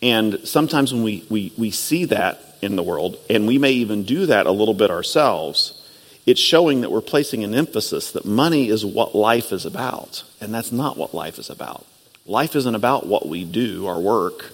And 0.00 0.46
sometimes 0.46 0.92
when 0.92 1.02
we, 1.02 1.24
we, 1.28 1.52
we 1.56 1.70
see 1.70 2.04
that 2.06 2.40
in 2.62 2.76
the 2.76 2.82
world, 2.82 3.18
and 3.28 3.46
we 3.46 3.58
may 3.58 3.72
even 3.72 4.04
do 4.04 4.26
that 4.26 4.46
a 4.46 4.52
little 4.52 4.74
bit 4.74 4.90
ourselves, 4.90 5.80
it's 6.26 6.40
showing 6.40 6.80
that 6.80 6.90
we're 6.90 7.02
placing 7.02 7.44
an 7.44 7.54
emphasis 7.54 8.12
that 8.12 8.24
money 8.24 8.68
is 8.68 8.84
what 8.84 9.14
life 9.14 9.52
is 9.52 9.66
about. 9.66 10.24
And 10.40 10.54
that's 10.54 10.72
not 10.72 10.96
what 10.96 11.14
life 11.14 11.38
is 11.38 11.50
about. 11.50 11.86
Life 12.26 12.56
isn't 12.56 12.74
about 12.74 13.06
what 13.06 13.28
we 13.28 13.44
do, 13.44 13.86
our 13.86 14.00
work, 14.00 14.52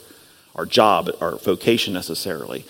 our 0.57 0.67
job, 0.67 1.11
our 1.21 1.37
vocation 1.37 1.95
necessarily, 1.95 2.65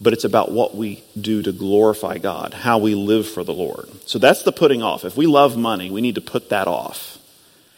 but 0.00 0.12
it's 0.12 0.24
about 0.24 0.50
what 0.50 0.74
we 0.74 1.04
do 1.20 1.42
to 1.42 1.52
glorify 1.52 2.18
God, 2.18 2.54
how 2.54 2.78
we 2.78 2.96
live 2.96 3.28
for 3.28 3.44
the 3.44 3.54
Lord. 3.54 3.88
So 4.06 4.18
that's 4.18 4.42
the 4.42 4.50
putting 4.50 4.82
off. 4.82 5.04
If 5.04 5.16
we 5.16 5.26
love 5.26 5.56
money, 5.56 5.90
we 5.90 6.00
need 6.00 6.16
to 6.16 6.20
put 6.20 6.48
that 6.48 6.66
off. 6.66 7.18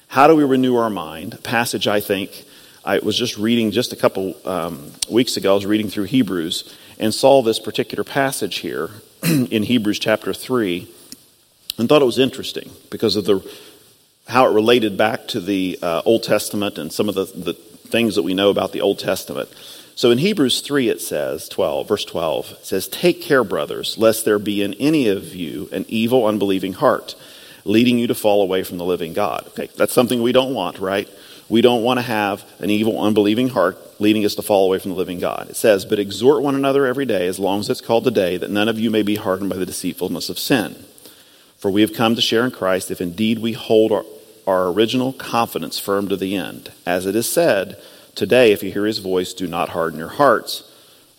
How 0.08 0.26
do 0.26 0.34
we 0.34 0.44
renew 0.44 0.76
our 0.76 0.90
mind? 0.90 1.34
A 1.34 1.38
passage 1.38 1.86
I 1.86 2.00
think 2.00 2.44
I 2.84 2.98
was 3.00 3.16
just 3.16 3.36
reading 3.36 3.70
just 3.70 3.92
a 3.92 3.96
couple 3.96 4.34
um, 4.46 4.92
weeks 5.10 5.36
ago. 5.36 5.52
I 5.52 5.54
was 5.54 5.66
reading 5.66 5.88
through 5.88 6.04
Hebrews 6.04 6.74
and 6.98 7.12
saw 7.12 7.42
this 7.42 7.58
particular 7.58 8.04
passage 8.04 8.58
here 8.58 8.90
in 9.50 9.62
Hebrews 9.62 10.00
chapter 10.00 10.34
3 10.34 10.88
and 11.78 11.88
thought 11.88 12.02
it 12.02 12.06
was 12.06 12.18
interesting 12.18 12.70
because 12.90 13.14
of 13.14 13.24
the 13.24 13.40
how 14.26 14.46
it 14.48 14.54
related 14.54 14.96
back 14.96 15.28
to 15.28 15.40
the 15.40 15.78
uh, 15.82 16.02
Old 16.04 16.22
Testament 16.22 16.78
and 16.78 16.92
some 16.92 17.08
of 17.08 17.14
the, 17.14 17.24
the 17.24 17.54
things 17.54 18.14
that 18.16 18.22
we 18.22 18.34
know 18.34 18.50
about 18.50 18.72
the 18.72 18.80
Old 18.80 18.98
Testament. 18.98 19.48
So 19.94 20.10
in 20.10 20.18
Hebrews 20.18 20.60
3, 20.60 20.88
it 20.88 21.00
says, 21.00 21.48
12, 21.48 21.86
verse 21.86 22.04
12, 22.04 22.52
it 22.52 22.66
says, 22.66 22.88
Take 22.88 23.20
care, 23.20 23.44
brothers, 23.44 23.98
lest 23.98 24.24
there 24.24 24.38
be 24.38 24.62
in 24.62 24.74
any 24.74 25.08
of 25.08 25.34
you 25.34 25.68
an 25.72 25.84
evil, 25.88 26.26
unbelieving 26.26 26.72
heart, 26.72 27.14
leading 27.64 27.98
you 27.98 28.06
to 28.06 28.14
fall 28.14 28.42
away 28.42 28.62
from 28.62 28.78
the 28.78 28.84
living 28.84 29.12
God. 29.12 29.46
Okay, 29.48 29.68
that's 29.76 29.92
something 29.92 30.22
we 30.22 30.32
don't 30.32 30.54
want, 30.54 30.78
right? 30.78 31.08
We 31.52 31.60
don't 31.60 31.82
want 31.82 31.98
to 31.98 32.02
have 32.02 32.50
an 32.60 32.70
evil, 32.70 32.98
unbelieving 32.98 33.48
heart 33.50 33.76
leading 34.00 34.24
us 34.24 34.34
to 34.36 34.42
fall 34.42 34.64
away 34.64 34.78
from 34.78 34.92
the 34.92 34.96
living 34.96 35.18
God. 35.18 35.50
It 35.50 35.56
says, 35.56 35.84
But 35.84 35.98
exhort 35.98 36.42
one 36.42 36.54
another 36.54 36.86
every 36.86 37.04
day, 37.04 37.26
as 37.26 37.38
long 37.38 37.60
as 37.60 37.68
it's 37.68 37.82
called 37.82 38.04
today, 38.04 38.38
that 38.38 38.50
none 38.50 38.70
of 38.70 38.78
you 38.78 38.90
may 38.90 39.02
be 39.02 39.16
hardened 39.16 39.50
by 39.50 39.56
the 39.56 39.66
deceitfulness 39.66 40.30
of 40.30 40.38
sin. 40.38 40.86
For 41.58 41.70
we 41.70 41.82
have 41.82 41.92
come 41.92 42.14
to 42.14 42.22
share 42.22 42.46
in 42.46 42.52
Christ 42.52 42.90
if 42.90 43.02
indeed 43.02 43.40
we 43.40 43.52
hold 43.52 43.92
our, 43.92 44.04
our 44.46 44.68
original 44.68 45.12
confidence 45.12 45.78
firm 45.78 46.08
to 46.08 46.16
the 46.16 46.34
end. 46.36 46.72
As 46.86 47.04
it 47.04 47.14
is 47.14 47.30
said, 47.30 47.76
Today, 48.14 48.52
if 48.52 48.62
you 48.62 48.72
hear 48.72 48.86
his 48.86 49.00
voice, 49.00 49.34
do 49.34 49.46
not 49.46 49.68
harden 49.68 49.98
your 49.98 50.08
hearts. 50.08 50.72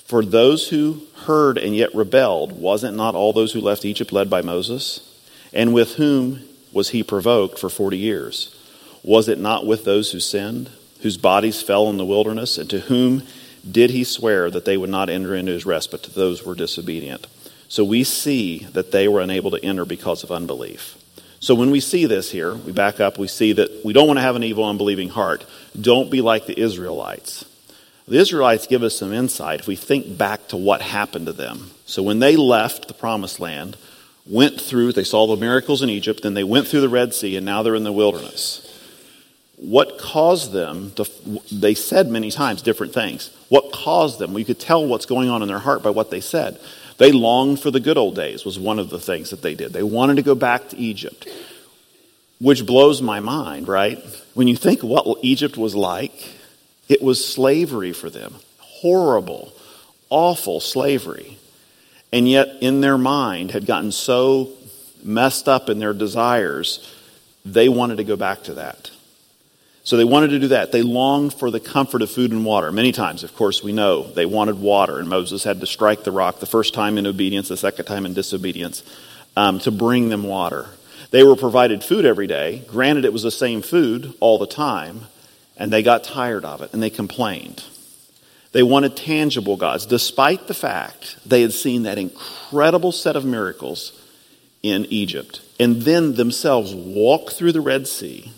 For 0.04 0.26
those 0.26 0.70
who 0.70 1.04
heard 1.26 1.60
and 1.60 1.76
yet 1.76 1.94
rebelled, 1.94 2.60
wasn't 2.60 2.98
not 2.98 3.14
all 3.14 3.34
those 3.34 3.54
who 3.54 3.62
left 3.62 3.86
Egypt 3.86 4.12
led 4.12 4.32
by 4.32 4.42
Moses? 4.42 5.16
And 5.54 5.76
with 5.76 5.98
whom 5.98 6.42
was 6.72 6.90
he 6.90 7.04
provoked 7.04 7.60
for 7.60 7.70
forty 7.70 8.00
years? 8.00 8.60
Was 9.04 9.28
it 9.28 9.40
not 9.40 9.66
with 9.66 9.84
those 9.84 10.12
who 10.12 10.20
sinned, 10.20 10.70
whose 11.02 11.18
bodies 11.18 11.62
fell 11.62 11.90
in 11.90 11.98
the 11.98 12.06
wilderness, 12.06 12.58
and 12.58 12.70
to 12.70 12.80
whom 12.80 13.24
did 13.70 13.90
he 13.90 14.04
swear 14.04 14.50
that 14.50 14.66
they 14.66 14.78
would 14.78 14.90
not 14.90 15.10
enter 15.10 15.36
into 15.36 15.52
his 15.52 15.66
rest, 15.66 15.92
but 15.92 16.04
to 16.04 16.12
those 16.12 16.40
who 16.40 16.50
were 16.50 16.56
disobedient? 16.56 17.28
So 17.68 17.84
we 17.84 18.04
see 18.04 18.60
that 18.74 18.92
they 18.92 19.08
were 19.08 19.22
unable 19.22 19.52
to 19.52 19.64
enter 19.66 19.86
because 19.86 20.24
of 20.24 20.32
unbelief. 20.32 20.98
So 21.40 21.56
when 21.56 21.72
we 21.72 21.82
see 21.82 22.06
this 22.06 22.32
here, 22.32 22.56
we 22.56 22.72
back 22.72 23.02
up, 23.02 23.18
we 23.18 23.28
see 23.28 23.52
that 23.54 23.84
we 23.84 23.92
don't 23.92 24.08
want 24.08 24.18
to 24.18 24.24
have 24.24 24.38
an 24.38 24.44
evil, 24.44 24.64
unbelieving 24.64 25.10
heart. 25.10 25.46
Don't 25.80 26.10
be 26.10 26.22
like 26.22 26.46
the 26.46 26.58
Israelites. 26.58 27.44
The 28.08 28.18
Israelites 28.18 28.68
give 28.68 28.84
us 28.84 28.98
some 28.98 29.12
insight 29.12 29.60
if 29.60 29.68
we 29.68 29.76
think 29.76 30.18
back 30.18 30.48
to 30.50 30.58
what 30.58 30.82
happened 30.82 31.26
to 31.26 31.34
them. 31.34 31.72
So 31.86 32.04
when 32.04 32.20
they 32.20 32.36
left 32.36 32.88
the 32.88 32.94
promised 32.94 33.40
land, 33.40 33.76
went 34.26 34.60
through, 34.62 34.94
they 34.94 35.04
saw 35.04 35.28
the 35.28 35.36
miracles 35.36 35.82
in 35.82 35.90
Egypt, 35.90 36.22
then 36.24 36.34
they 36.34 36.44
went 36.44 36.68
through 36.68 36.82
the 36.82 36.90
Red 36.90 37.14
Sea, 37.14 37.36
and 37.36 37.46
now 37.46 37.64
they're 37.64 37.76
in 37.76 37.84
the 37.84 37.92
wilderness. 37.92 38.73
What 39.58 39.98
caused 39.98 40.52
them 40.52 40.92
to, 40.96 41.06
they 41.52 41.74
said 41.74 42.10
many 42.10 42.32
times 42.32 42.62
different 42.62 42.94
things. 42.94 43.30
What 43.50 43.72
caused 43.72 44.20
them? 44.20 44.34
We 44.34 44.44
could 44.44 44.60
tell 44.60 44.86
what's 44.86 45.06
going 45.06 45.30
on 45.30 45.42
in 45.42 45.48
their 45.48 45.60
heart 45.60 45.84
by 45.84 45.92
what 45.92 46.10
they 46.10 46.22
said. 46.22 46.60
They 46.98 47.12
longed 47.12 47.60
for 47.60 47.72
the 47.72 47.80
good 47.80 47.98
old 47.98 48.16
days, 48.16 48.46
was 48.46 48.60
one 48.60 48.80
of 48.80 48.90
the 48.90 49.00
things 49.00 49.30
that 49.30 49.42
they 49.42 49.56
did. 49.56 49.74
They 49.74 49.84
wanted 49.84 50.16
to 50.16 50.22
go 50.22 50.36
back 50.36 50.70
to 50.70 50.78
Egypt, 50.78 51.28
which 52.40 52.66
blows 52.66 53.02
my 53.02 53.20
mind, 53.20 53.68
right? 53.68 54.04
When 54.34 54.48
you 54.48 54.56
think 54.56 54.82
what 54.82 55.20
Egypt 55.22 55.58
was 55.58 55.76
like, 55.76 56.34
it 56.90 57.02
was 57.02 57.26
slavery 57.26 57.94
for 57.94 58.10
them. 58.10 58.36
Horrible, 58.60 59.54
awful 60.10 60.60
slavery. 60.60 61.38
And 62.12 62.28
yet, 62.30 62.58
in 62.62 62.82
their 62.82 62.98
mind, 62.98 63.52
had 63.52 63.66
gotten 63.66 63.92
so 63.92 64.52
messed 65.04 65.48
up 65.48 65.70
in 65.70 65.80
their 65.80 65.94
desires, 65.94 66.94
they 67.46 67.70
wanted 67.70 67.98
to 67.98 68.04
go 68.04 68.16
back 68.16 68.44
to 68.44 68.54
that. 68.56 68.92
So 69.86 69.98
they 69.98 70.06
wanted 70.06 70.30
to 70.30 70.40
do 70.40 70.48
that. 70.50 70.72
They 70.72 70.82
longed 70.82 71.34
for 71.34 71.52
the 71.52 71.60
comfort 71.60 72.02
of 72.02 72.10
food 72.10 72.32
and 72.32 72.46
water. 72.46 72.72
Many 72.72 72.94
times, 72.94 73.24
of 73.24 73.36
course, 73.36 73.62
we 73.62 73.74
know 73.74 74.04
they 74.04 74.26
wanted 74.26 74.60
water, 74.60 74.98
and 74.98 75.10
Moses 75.10 75.44
had 75.44 75.60
to 75.60 75.68
strike 75.68 76.06
the 76.06 76.12
rock 76.12 76.40
the 76.40 76.46
first 76.46 76.74
time 76.74 76.98
in 76.98 77.06
obedience, 77.06 77.50
the 77.50 77.58
second 77.58 77.86
time 77.86 78.06
in 78.06 78.14
disobedience, 78.14 78.82
um, 79.36 79.60
to 79.60 79.72
bring 79.72 80.08
them 80.08 80.24
water. 80.24 80.68
They 81.12 81.24
were 81.24 81.36
provided 81.36 81.84
food 81.84 82.06
every 82.06 82.28
day. 82.28 82.64
Granted, 82.66 83.04
it 83.04 83.12
was 83.12 83.24
the 83.24 83.32
same 83.32 83.62
food 83.62 84.14
all 84.22 84.38
the 84.38 84.48
time, 84.48 85.02
and 85.58 85.72
they 85.72 85.84
got 85.84 86.06
tired 86.06 86.46
of 86.46 86.62
it, 86.62 86.72
and 86.72 86.82
they 86.82 86.90
complained. 86.90 87.66
They 88.54 88.64
wanted 88.64 88.96
tangible 88.96 89.58
gods, 89.58 89.86
despite 89.86 90.48
the 90.48 90.54
fact 90.54 91.18
they 91.26 91.42
had 91.42 91.52
seen 91.52 91.84
that 91.84 91.98
incredible 91.98 92.94
set 92.94 93.18
of 93.18 93.26
miracles 93.26 94.00
in 94.62 94.86
Egypt, 94.86 95.42
and 95.60 95.82
then 95.82 96.14
themselves 96.14 96.74
walk 96.74 97.32
through 97.32 97.52
the 97.52 97.60
Red 97.60 97.86
Sea 97.86 98.32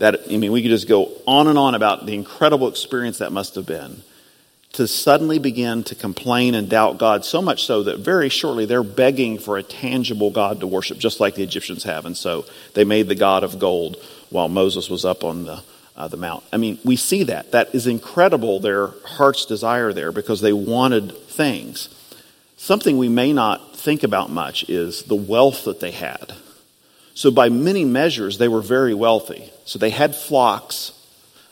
that, 0.00 0.22
I 0.30 0.36
mean, 0.38 0.50
we 0.50 0.62
could 0.62 0.70
just 0.70 0.88
go 0.88 1.12
on 1.26 1.46
and 1.46 1.58
on 1.58 1.74
about 1.74 2.06
the 2.06 2.14
incredible 2.14 2.68
experience 2.68 3.18
that 3.18 3.32
must 3.32 3.54
have 3.54 3.66
been 3.66 4.02
to 4.72 4.86
suddenly 4.86 5.38
begin 5.38 5.84
to 5.84 5.94
complain 5.94 6.54
and 6.54 6.70
doubt 6.70 6.96
God 6.96 7.24
so 7.24 7.42
much 7.42 7.64
so 7.64 7.82
that 7.82 7.98
very 7.98 8.28
shortly 8.28 8.64
they're 8.64 8.82
begging 8.82 9.38
for 9.38 9.58
a 9.58 9.62
tangible 9.62 10.30
God 10.30 10.60
to 10.60 10.66
worship, 10.66 10.98
just 10.98 11.20
like 11.20 11.34
the 11.34 11.42
Egyptians 11.42 11.84
have. 11.84 12.06
And 12.06 12.16
so 12.16 12.46
they 12.74 12.84
made 12.84 13.08
the 13.08 13.14
God 13.14 13.44
of 13.44 13.58
gold 13.58 13.96
while 14.30 14.48
Moses 14.48 14.88
was 14.88 15.04
up 15.04 15.22
on 15.22 15.44
the, 15.44 15.62
uh, 15.96 16.08
the 16.08 16.16
mount. 16.16 16.44
I 16.52 16.56
mean, 16.56 16.78
we 16.82 16.96
see 16.96 17.24
that. 17.24 17.50
That 17.52 17.74
is 17.74 17.86
incredible, 17.86 18.58
their 18.60 18.88
heart's 19.04 19.44
desire 19.44 19.92
there, 19.92 20.12
because 20.12 20.40
they 20.40 20.52
wanted 20.52 21.14
things. 21.26 21.88
Something 22.56 22.96
we 22.96 23.08
may 23.08 23.32
not 23.32 23.76
think 23.76 24.02
about 24.02 24.30
much 24.30 24.68
is 24.70 25.02
the 25.02 25.16
wealth 25.16 25.64
that 25.64 25.80
they 25.80 25.90
had. 25.90 26.32
So, 27.20 27.30
by 27.30 27.50
many 27.50 27.84
measures, 27.84 28.38
they 28.38 28.48
were 28.48 28.62
very 28.62 28.94
wealthy. 28.94 29.52
So, 29.66 29.78
they 29.78 29.90
had 29.90 30.16
flocks. 30.16 30.92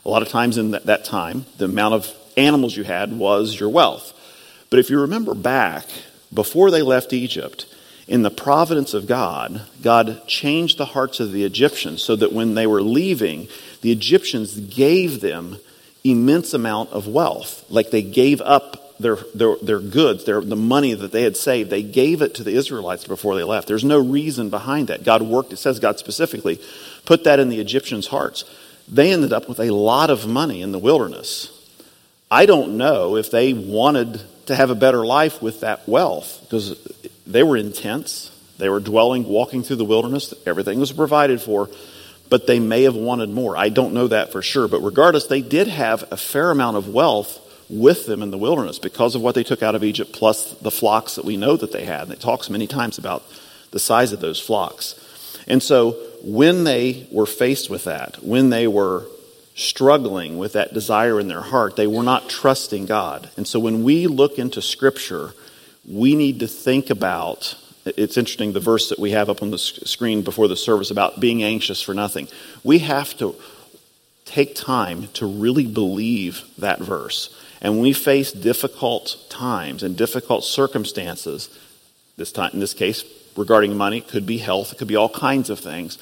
A 0.03 0.09
lot 0.09 0.23
of 0.23 0.31
times 0.31 0.57
in 0.57 0.71
that, 0.71 0.87
that 0.87 1.05
time, 1.05 1.45
the 1.59 1.67
amount 1.67 1.93
of 1.93 2.11
animals 2.39 2.75
you 2.75 2.85
had 2.85 3.13
was 3.13 3.61
your 3.61 3.69
wealth. 3.69 4.15
But 4.71 4.79
if 4.79 4.89
you 4.89 4.99
remember 4.99 5.35
back, 5.35 5.85
before 6.33 6.71
they 6.71 6.81
left 6.81 7.13
Egypt, 7.13 7.67
in 8.07 8.23
the 8.23 8.31
providence 8.31 8.95
of 8.95 9.07
God, 9.07 9.61
God 9.83 10.27
changed 10.27 10.79
the 10.79 10.87
hearts 10.87 11.21
of 11.21 11.33
the 11.33 11.45
Egyptians 11.45 12.03
so 12.03 12.17
that 12.17 12.33
when 12.33 12.55
they 12.55 12.67
were 12.67 12.81
leaving, 12.81 13.47
the 13.83 13.93
Egyptians 13.93 14.59
gave 14.59 15.21
them 15.21 15.59
immense 16.03 16.55
amount 16.55 16.93
of 16.93 17.07
wealth. 17.07 17.67
Like 17.69 17.91
they 17.91 18.01
gave 18.01 18.41
up 18.41 18.88
their, 19.01 19.17
their, 19.35 19.57
their 19.57 19.81
goods, 19.81 20.25
their, 20.25 20.41
the 20.41 20.57
money 20.57 20.95
that 20.95 21.13
they 21.13 21.23
had 21.23 21.37
saved, 21.37 21.71
they 21.71 21.83
gave 21.83 22.21
it 22.23 22.35
to 22.35 22.45
the 22.45 22.53
Israelites 22.53 23.05
before 23.05 23.37
they 23.37 23.45
left. 23.45 23.69
There's 23.69 23.85
no 23.85 23.99
reason 23.99 24.51
behind 24.51 24.89
that. 24.89 25.05
God 25.05 25.23
worked, 25.23 25.53
it 25.53 25.59
says 25.59 25.79
God 25.79 25.99
specifically 25.99 26.61
put 27.05 27.25
that 27.25 27.39
in 27.39 27.49
the 27.49 27.61
Egyptians' 27.61 28.09
hearts. 28.09 28.45
They 28.89 29.13
ended 29.13 29.33
up 29.33 29.49
with 29.49 29.61
a 29.61 29.71
lot 29.71 30.11
of 30.11 30.27
money 30.27 30.63
in 30.63 30.73
the 30.73 30.79
wilderness. 30.79 31.55
I 32.31 32.47
don't 32.47 32.77
know 32.77 33.17
if 33.17 33.31
they 33.31 33.53
wanted 33.53 34.21
to 34.47 34.57
have 34.57 34.71
a 34.71 34.75
better 34.75 35.05
life 35.07 35.41
with 35.41 35.61
that 35.61 35.87
wealth 35.89 36.41
because 36.43 36.79
they 37.27 37.43
were 37.43 37.57
intense. 37.57 38.35
They 38.59 38.69
were 38.69 38.81
dwelling, 38.81 39.25
walking 39.25 39.63
through 39.63 39.77
the 39.77 39.85
wilderness. 39.85 40.35
Everything 40.47 40.81
was 40.81 40.91
provided 40.91 41.41
for, 41.41 41.71
but 42.29 42.47
they 42.47 42.59
may 42.59 42.83
have 42.83 42.97
wanted 42.97 43.31
more. 43.31 43.57
I 43.57 43.69
don't 43.69 43.95
know 43.95 44.09
that 44.09 44.33
for 44.33 44.43
sure. 44.43 44.69
But 44.69 44.81
regardless, 44.81 45.27
they 45.27 45.43
did 45.43 45.69
have 45.69 46.05
a 46.11 46.17
fair 46.17 46.51
amount 46.51 46.77
of 46.77 46.89
wealth 46.89 47.45
with 47.69 48.07
them 48.07 48.23
in 48.23 48.31
the 48.31 48.39
wilderness 48.39 48.79
because 48.79 49.15
of 49.15 49.23
what 49.23 49.35
they 49.35 49.45
took 49.45 49.63
out 49.63 49.75
of 49.75 49.85
Egypt, 49.85 50.13
plus 50.13 50.53
the 50.55 50.71
flocks 50.71 51.17
that 51.17 51.25
we 51.25 51.37
know 51.37 51.57
that 51.57 51.73
they 51.73 51.85
had. 51.85 52.03
And 52.05 52.13
it 52.13 52.21
talks 52.21 52.49
many 52.49 52.67
times 52.67 52.99
about 52.99 53.23
the 53.71 53.79
size 53.79 54.13
of 54.13 54.21
those 54.21 54.41
flocks. 54.41 54.95
And 55.47 55.63
so 55.63 55.93
when 56.23 56.65
they 56.65 57.07
were 57.11 57.27
faced 57.27 57.71
with 57.71 57.85
that, 57.85 58.23
when 58.23 58.51
they 58.51 58.67
were 58.67 59.07
struggling 59.55 60.39
with 60.39 60.53
that 60.53 60.73
desire 60.73 61.19
in 61.19 61.29
their 61.29 61.43
heart, 61.43 61.77
they 61.77 61.87
were 61.87 62.03
not 62.03 62.29
trusting 62.29 62.87
God. 62.87 63.29
And 63.37 63.47
so 63.47 63.59
when 63.59 63.83
we 63.83 64.07
look 64.07 64.39
into 64.39 64.63
Scripture, 64.63 65.35
we 65.87 66.15
need 66.15 66.41
to 66.41 66.47
think 66.47 66.91
about 66.91 67.57
it's 67.97 68.19
interesting 68.19 68.53
the 68.53 68.61
verse 68.61 68.91
that 68.91 68.99
we 68.99 69.13
have 69.13 69.31
up 69.31 69.43
on 69.43 69.51
the 69.51 69.59
screen 69.59 70.23
before 70.23 70.47
the 70.47 70.57
service 70.57 70.91
about 70.91 71.21
being 71.21 71.43
anxious 71.43 71.81
for 71.81 71.95
nothing. 71.95 72.29
We 72.63 72.81
have 72.81 73.17
to 73.19 73.35
take 74.27 74.55
time 74.55 75.09
to 75.15 75.27
really 75.27 75.67
believe 75.67 76.43
that 76.59 76.81
verse. 76.81 77.35
And 77.61 77.75
when 77.75 77.83
we 77.83 77.93
face 77.93 78.33
difficult 78.33 79.17
times 79.29 79.83
and 79.83 79.97
difficult 79.97 80.45
circumstances, 80.45 81.49
this 82.17 82.33
time 82.33 82.51
in 82.53 82.61
this 82.61 82.75
case 82.75 83.05
regarding 83.37 83.77
money, 83.77 84.01
could 84.01 84.27
be 84.27 84.39
health, 84.39 84.73
it 84.73 84.79
could 84.79 84.89
be 84.89 84.97
all 84.97 85.09
kinds 85.09 85.51
of 85.51 85.61
things. 85.61 85.99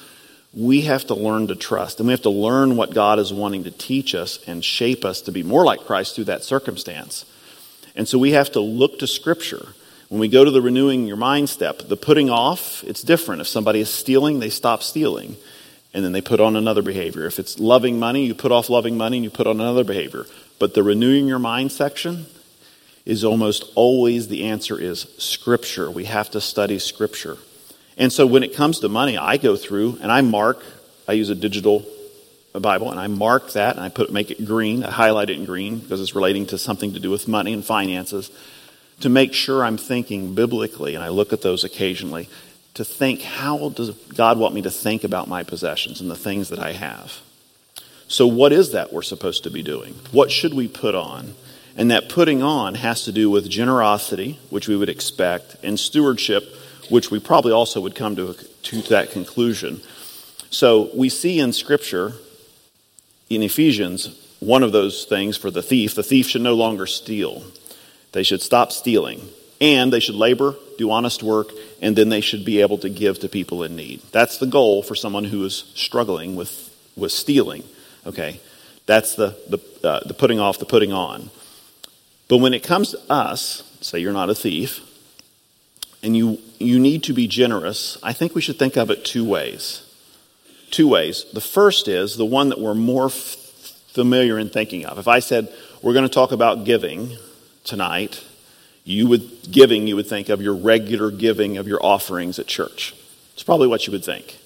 We 0.53 0.81
have 0.81 1.05
to 1.07 1.13
learn 1.13 1.47
to 1.47 1.55
trust, 1.55 1.99
and 1.99 2.07
we 2.07 2.13
have 2.13 2.21
to 2.23 2.29
learn 2.31 2.77
what 2.77 2.93
God 2.93 3.19
is 3.19 3.31
wanting 3.31 3.65
to 3.65 3.71
teach 3.71 4.15
us 4.15 4.39
and 4.47 4.63
shape 4.65 5.05
us 5.05 5.21
to 5.21 5.31
be 5.31 5.43
more 5.43 5.63
like 5.63 5.81
Christ 5.81 6.15
through 6.15 6.23
that 6.25 6.43
circumstance. 6.43 7.25
And 7.95 8.07
so 8.07 8.17
we 8.17 8.31
have 8.31 8.51
to 8.53 8.59
look 8.59 8.99
to 8.99 9.07
Scripture. 9.07 9.67
When 10.09 10.19
we 10.21 10.29
go 10.29 10.45
to 10.45 10.51
the 10.51 10.61
renewing 10.61 11.05
your 11.05 11.17
mind 11.17 11.49
step, 11.49 11.79
the 11.79 11.97
putting 11.97 12.29
off, 12.29 12.83
it's 12.85 13.03
different. 13.03 13.41
If 13.41 13.47
somebody 13.47 13.81
is 13.81 13.89
stealing, 13.89 14.39
they 14.39 14.49
stop 14.49 14.81
stealing. 14.81 15.35
and 15.93 16.05
then 16.05 16.11
they 16.11 16.21
put 16.21 16.39
on 16.39 16.55
another 16.55 16.83
behavior. 16.83 17.25
If 17.25 17.39
it's 17.39 17.59
loving 17.59 17.97
money, 17.97 18.25
you 18.25 18.35
put 18.35 18.51
off 18.51 18.69
loving 18.69 18.97
money 18.97 19.17
and 19.17 19.23
you 19.23 19.29
put 19.29 19.47
on 19.47 19.59
another 19.59 19.83
behavior. 19.83 20.25
But 20.59 20.73
the 20.73 20.83
renewing 20.83 21.27
your 21.27 21.39
mind 21.39 21.71
section 21.71 22.25
is 23.05 23.23
almost 23.23 23.65
always 23.75 24.27
the 24.27 24.45
answer 24.45 24.79
is 24.79 25.01
scripture. 25.17 25.89
We 25.89 26.05
have 26.05 26.29
to 26.31 26.41
study 26.41 26.79
scripture. 26.79 27.37
And 27.97 28.11
so 28.11 28.27
when 28.27 28.43
it 28.43 28.53
comes 28.53 28.79
to 28.81 28.89
money, 28.89 29.17
I 29.17 29.37
go 29.37 29.55
through 29.55 29.97
and 30.01 30.11
I 30.11 30.21
mark, 30.21 30.63
I 31.07 31.13
use 31.13 31.29
a 31.29 31.35
digital 31.35 31.85
Bible 32.59 32.91
and 32.91 32.99
I 32.99 33.07
mark 33.07 33.53
that 33.53 33.75
and 33.75 33.83
I 33.83 33.89
put 33.89 34.11
make 34.11 34.31
it 34.31 34.45
green, 34.45 34.83
I 34.83 34.91
highlight 34.91 35.29
it 35.29 35.37
in 35.37 35.45
green 35.45 35.79
because 35.79 36.01
it's 36.01 36.15
relating 36.15 36.45
to 36.47 36.57
something 36.57 36.93
to 36.93 36.99
do 36.99 37.09
with 37.09 37.27
money 37.27 37.53
and 37.53 37.63
finances 37.63 38.31
to 39.01 39.09
make 39.09 39.33
sure 39.33 39.63
I'm 39.63 39.77
thinking 39.77 40.33
biblically 40.33 40.95
and 40.95 41.03
I 41.03 41.09
look 41.09 41.33
at 41.33 41.41
those 41.41 41.63
occasionally 41.63 42.29
to 42.73 42.83
think 42.85 43.21
how 43.21 43.69
does 43.69 43.91
God 43.91 44.37
want 44.37 44.53
me 44.53 44.61
to 44.63 44.71
think 44.71 45.03
about 45.03 45.27
my 45.27 45.43
possessions 45.43 46.01
and 46.01 46.09
the 46.09 46.15
things 46.15 46.49
that 46.49 46.59
I 46.59 46.73
have. 46.73 47.21
So 48.07 48.25
what 48.27 48.53
is 48.53 48.71
that 48.71 48.93
we're 48.93 49.01
supposed 49.01 49.43
to 49.43 49.51
be 49.51 49.63
doing? 49.63 49.93
What 50.11 50.31
should 50.31 50.53
we 50.53 50.67
put 50.67 50.95
on? 50.95 51.35
And 51.75 51.91
that 51.91 52.09
putting 52.09 52.41
on 52.41 52.75
has 52.75 53.03
to 53.03 53.11
do 53.11 53.29
with 53.29 53.49
generosity, 53.49 54.39
which 54.49 54.67
we 54.67 54.75
would 54.75 54.89
expect, 54.89 55.57
and 55.61 55.79
stewardship, 55.79 56.43
which 56.89 57.11
we 57.11 57.19
probably 57.19 57.51
also 57.51 57.81
would 57.81 57.95
come 57.95 58.15
to, 58.15 58.33
to 58.33 58.81
that 58.83 59.11
conclusion. 59.11 59.81
So 60.49 60.89
we 60.95 61.09
see 61.09 61.39
in 61.39 61.53
Scripture, 61.53 62.13
in 63.29 63.43
Ephesians, 63.43 64.17
one 64.39 64.63
of 64.63 64.71
those 64.71 65.05
things 65.05 65.35
for 65.37 65.51
the 65.51 65.61
thief. 65.61 65.93
The 65.93 66.03
thief 66.03 66.27
should 66.27 66.41
no 66.41 66.55
longer 66.55 66.87
steal, 66.87 67.43
they 68.13 68.23
should 68.23 68.41
stop 68.41 68.71
stealing. 68.71 69.21
And 69.59 69.91
they 69.91 69.99
should 69.99 70.13
labor, 70.13 70.53
do 70.77 70.91
honest 70.91 71.23
work, 71.23 71.49
and 71.81 71.95
then 71.95 72.09
they 72.09 72.21
should 72.21 72.45
be 72.45 72.61
able 72.61 72.77
to 72.77 72.89
give 72.89 73.17
to 73.19 73.27
people 73.27 73.63
in 73.63 73.75
need. 73.75 74.03
That's 74.11 74.37
the 74.37 74.45
goal 74.45 74.83
for 74.83 74.93
someone 74.93 75.23
who 75.23 75.43
is 75.45 75.71
struggling 75.73 76.35
with, 76.35 76.75
with 76.95 77.11
stealing. 77.11 77.63
Okay? 78.07 78.39
That's 78.85 79.15
the, 79.15 79.37
the, 79.49 79.87
uh, 79.87 79.99
the 80.07 80.13
putting 80.13 80.39
off, 80.39 80.59
the 80.59 80.65
putting 80.65 80.93
on. 80.93 81.29
But 82.27 82.37
when 82.37 82.53
it 82.53 82.63
comes 82.63 82.91
to 82.91 82.99
us, 83.11 83.63
say 83.81 83.99
you're 83.99 84.13
not 84.13 84.29
a 84.29 84.35
thief, 84.35 84.81
and 86.01 86.15
you, 86.15 86.39
you 86.57 86.79
need 86.79 87.03
to 87.03 87.13
be 87.13 87.27
generous, 87.27 87.97
I 88.01 88.13
think 88.13 88.33
we 88.33 88.41
should 88.41 88.57
think 88.57 88.77
of 88.77 88.89
it 88.89 89.03
two 89.03 89.25
ways. 89.25 89.83
Two 90.71 90.87
ways. 90.87 91.25
The 91.33 91.41
first 91.41 91.87
is 91.87 92.17
the 92.17 92.25
one 92.25 92.49
that 92.49 92.59
we're 92.59 92.75
more 92.75 93.05
f- 93.07 93.35
familiar 93.87 94.37
in 94.39 94.49
thinking 94.49 94.85
of. 94.85 94.97
If 94.97 95.07
I 95.07 95.19
said, 95.19 95.53
we're 95.81 95.93
going 95.93 96.07
to 96.07 96.13
talk 96.13 96.31
about 96.31 96.65
giving 96.65 97.17
tonight, 97.63 98.23
you 98.83 99.07
would, 99.07 99.51
giving, 99.51 99.87
you 99.87 99.95
would 99.95 100.07
think 100.07 100.29
of 100.29 100.41
your 100.41 100.55
regular 100.55 101.11
giving 101.11 101.57
of 101.57 101.67
your 101.67 101.83
offerings 101.83 102.39
at 102.39 102.47
church. 102.47 102.95
It's 103.33 103.43
probably 103.43 103.67
what 103.67 103.85
you 103.85 103.91
would 103.91 104.03
think. 104.03 104.37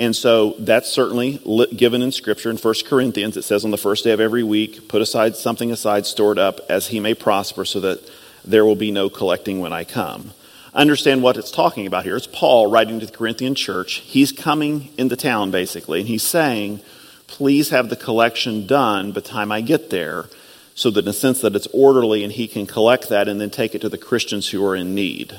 And 0.00 0.14
so 0.14 0.54
that's 0.58 0.90
certainly 0.90 1.38
given 1.76 2.02
in 2.02 2.12
Scripture 2.12 2.50
in 2.50 2.56
1 2.56 2.74
Corinthians. 2.86 3.36
It 3.36 3.42
says 3.42 3.64
on 3.64 3.72
the 3.72 3.76
first 3.76 4.04
day 4.04 4.12
of 4.12 4.20
every 4.20 4.44
week, 4.44 4.88
put 4.88 5.02
aside 5.02 5.34
something 5.34 5.72
aside, 5.72 6.06
stored 6.06 6.38
up, 6.38 6.60
as 6.68 6.88
he 6.88 7.00
may 7.00 7.14
prosper, 7.14 7.64
so 7.64 7.80
that 7.80 8.08
there 8.44 8.64
will 8.64 8.76
be 8.76 8.92
no 8.92 9.10
collecting 9.10 9.58
when 9.58 9.72
I 9.72 9.82
come. 9.82 10.32
Understand 10.72 11.22
what 11.22 11.36
it's 11.36 11.50
talking 11.50 11.86
about 11.86 12.04
here. 12.04 12.16
It's 12.16 12.28
Paul 12.28 12.70
writing 12.70 13.00
to 13.00 13.06
the 13.06 13.12
Corinthian 13.12 13.56
church. 13.56 13.94
He's 13.94 14.30
coming 14.30 14.90
into 14.96 15.16
town, 15.16 15.50
basically, 15.50 16.00
and 16.00 16.08
he's 16.08 16.22
saying, 16.22 16.80
please 17.26 17.70
have 17.70 17.88
the 17.88 17.96
collection 17.96 18.66
done 18.66 19.08
by 19.10 19.14
the 19.14 19.20
time 19.22 19.50
I 19.50 19.62
get 19.62 19.90
there, 19.90 20.26
so 20.76 20.90
that 20.90 21.04
in 21.04 21.08
a 21.08 21.12
sense 21.12 21.40
that 21.40 21.56
it's 21.56 21.66
orderly 21.72 22.22
and 22.22 22.32
he 22.32 22.46
can 22.46 22.66
collect 22.66 23.08
that 23.08 23.26
and 23.26 23.40
then 23.40 23.50
take 23.50 23.74
it 23.74 23.80
to 23.80 23.88
the 23.88 23.98
Christians 23.98 24.50
who 24.50 24.64
are 24.64 24.76
in 24.76 24.94
need, 24.94 25.36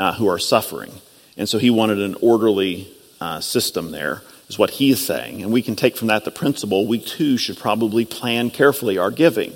uh, 0.00 0.14
who 0.14 0.28
are 0.28 0.38
suffering. 0.38 0.90
And 1.36 1.48
so 1.48 1.58
he 1.58 1.70
wanted 1.70 2.00
an 2.00 2.16
orderly 2.20 2.92
uh, 3.20 3.40
system 3.40 3.90
there, 3.90 4.22
is 4.48 4.58
what 4.58 4.70
he's 4.70 5.04
saying. 5.04 5.42
And 5.42 5.52
we 5.52 5.62
can 5.62 5.76
take 5.76 5.96
from 5.96 6.08
that 6.08 6.24
the 6.24 6.30
principle 6.30 6.86
we 6.86 6.98
too 6.98 7.36
should 7.36 7.58
probably 7.58 8.04
plan 8.04 8.50
carefully 8.50 8.98
our 8.98 9.10
giving. 9.10 9.52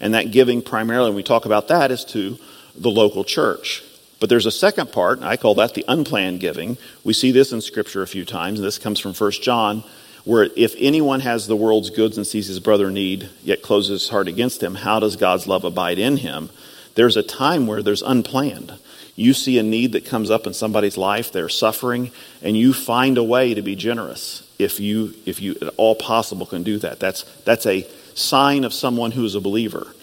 And 0.00 0.14
that 0.14 0.30
giving 0.32 0.62
primarily, 0.62 1.10
when 1.10 1.16
we 1.16 1.22
talk 1.22 1.44
about 1.44 1.68
that, 1.68 1.90
is 1.90 2.04
to 2.06 2.38
the 2.76 2.90
local 2.90 3.24
church. 3.24 3.84
But 4.18 4.28
there's 4.28 4.46
a 4.46 4.52
second 4.52 4.92
part, 4.92 5.20
I 5.22 5.36
call 5.36 5.56
that 5.56 5.74
the 5.74 5.84
unplanned 5.88 6.40
giving. 6.40 6.78
We 7.02 7.12
see 7.12 7.32
this 7.32 7.52
in 7.52 7.60
Scripture 7.60 8.02
a 8.02 8.06
few 8.06 8.24
times, 8.24 8.60
and 8.60 8.66
this 8.66 8.78
comes 8.78 9.00
from 9.00 9.14
1 9.14 9.30
John, 9.42 9.82
where 10.24 10.48
if 10.56 10.74
anyone 10.78 11.20
has 11.20 11.46
the 11.46 11.56
world's 11.56 11.90
goods 11.90 12.16
and 12.16 12.26
sees 12.26 12.46
his 12.46 12.60
brother 12.60 12.88
in 12.88 12.94
need, 12.94 13.28
yet 13.42 13.62
closes 13.62 14.02
his 14.02 14.10
heart 14.10 14.28
against 14.28 14.62
him, 14.62 14.76
how 14.76 15.00
does 15.00 15.16
God's 15.16 15.48
love 15.48 15.64
abide 15.64 15.98
in 15.98 16.18
him? 16.18 16.50
There's 16.94 17.16
a 17.16 17.22
time 17.22 17.66
where 17.66 17.82
there's 17.82 18.02
unplanned. 18.02 18.74
You 19.14 19.34
see 19.34 19.58
a 19.58 19.62
need 19.62 19.92
that 19.92 20.06
comes 20.06 20.30
up 20.30 20.46
in 20.46 20.54
somebody's 20.54 20.96
life, 20.96 21.32
they're 21.32 21.48
suffering, 21.48 22.10
and 22.42 22.56
you 22.56 22.72
find 22.72 23.18
a 23.18 23.24
way 23.24 23.54
to 23.54 23.62
be 23.62 23.76
generous 23.76 24.48
if 24.58 24.80
you, 24.80 25.14
if 25.26 25.40
you 25.40 25.56
at 25.60 25.74
all 25.76 25.94
possible 25.94 26.46
can 26.46 26.62
do 26.62 26.78
that. 26.78 26.98
That's, 26.98 27.22
that's 27.44 27.66
a 27.66 27.86
sign 28.14 28.64
of 28.64 28.72
someone 28.72 29.12
who 29.12 29.24
is 29.24 29.34
a 29.34 29.40
believer. 29.40 29.94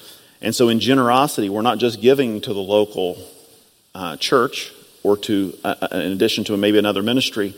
And 0.42 0.56
so 0.56 0.70
in 0.70 0.80
generosity, 0.80 1.50
we're 1.50 1.62
not 1.62 1.80
just 1.80 2.02
giving 2.02 2.42
to 2.42 2.54
the 2.54 2.62
local 2.62 3.18
uh, 3.96 4.18
church 4.18 4.72
or 5.04 5.18
to, 5.18 5.58
uh, 5.64 5.76
uh 5.82 5.88
in 5.94 6.12
addition 6.12 6.44
to 6.46 6.58
maybe 6.58 6.78
another 6.78 7.02
ministry, 7.02 7.56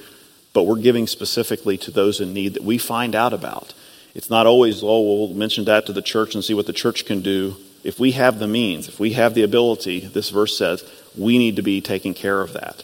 but 0.54 0.64
we're 0.64 0.78
giving 0.78 1.08
specifically 1.08 1.78
to 1.80 1.92
those 1.92 2.20
in 2.20 2.34
need 2.34 2.54
that 2.54 2.64
we 2.64 2.78
find 2.78 3.16
out 3.16 3.34
about. 3.34 3.74
It's 4.14 4.30
not 4.30 4.48
always, 4.48 4.84
oh, 4.84 5.02
we'll 5.02 5.34
mention 5.34 5.66
that 5.66 5.86
to 5.86 5.94
the 5.94 6.02
church 6.02 6.36
and 6.36 6.44
see 6.44 6.54
what 6.54 6.66
the 6.66 6.74
church 6.74 7.06
can 7.06 7.22
do. 7.22 7.56
If 7.84 8.00
we 8.00 8.12
have 8.12 8.40
the 8.40 8.48
means, 8.48 8.88
if 8.88 9.00
we 9.00 9.14
have 9.14 9.34
the 9.34 9.44
ability, 9.44 10.02
this 10.02 10.30
verse 10.30 10.58
says, 10.58 10.84
we 11.18 11.38
need 11.38 11.56
to 11.56 11.62
be 11.62 11.82
taking 11.82 12.14
care 12.14 12.42
of 12.42 12.54
that. 12.54 12.84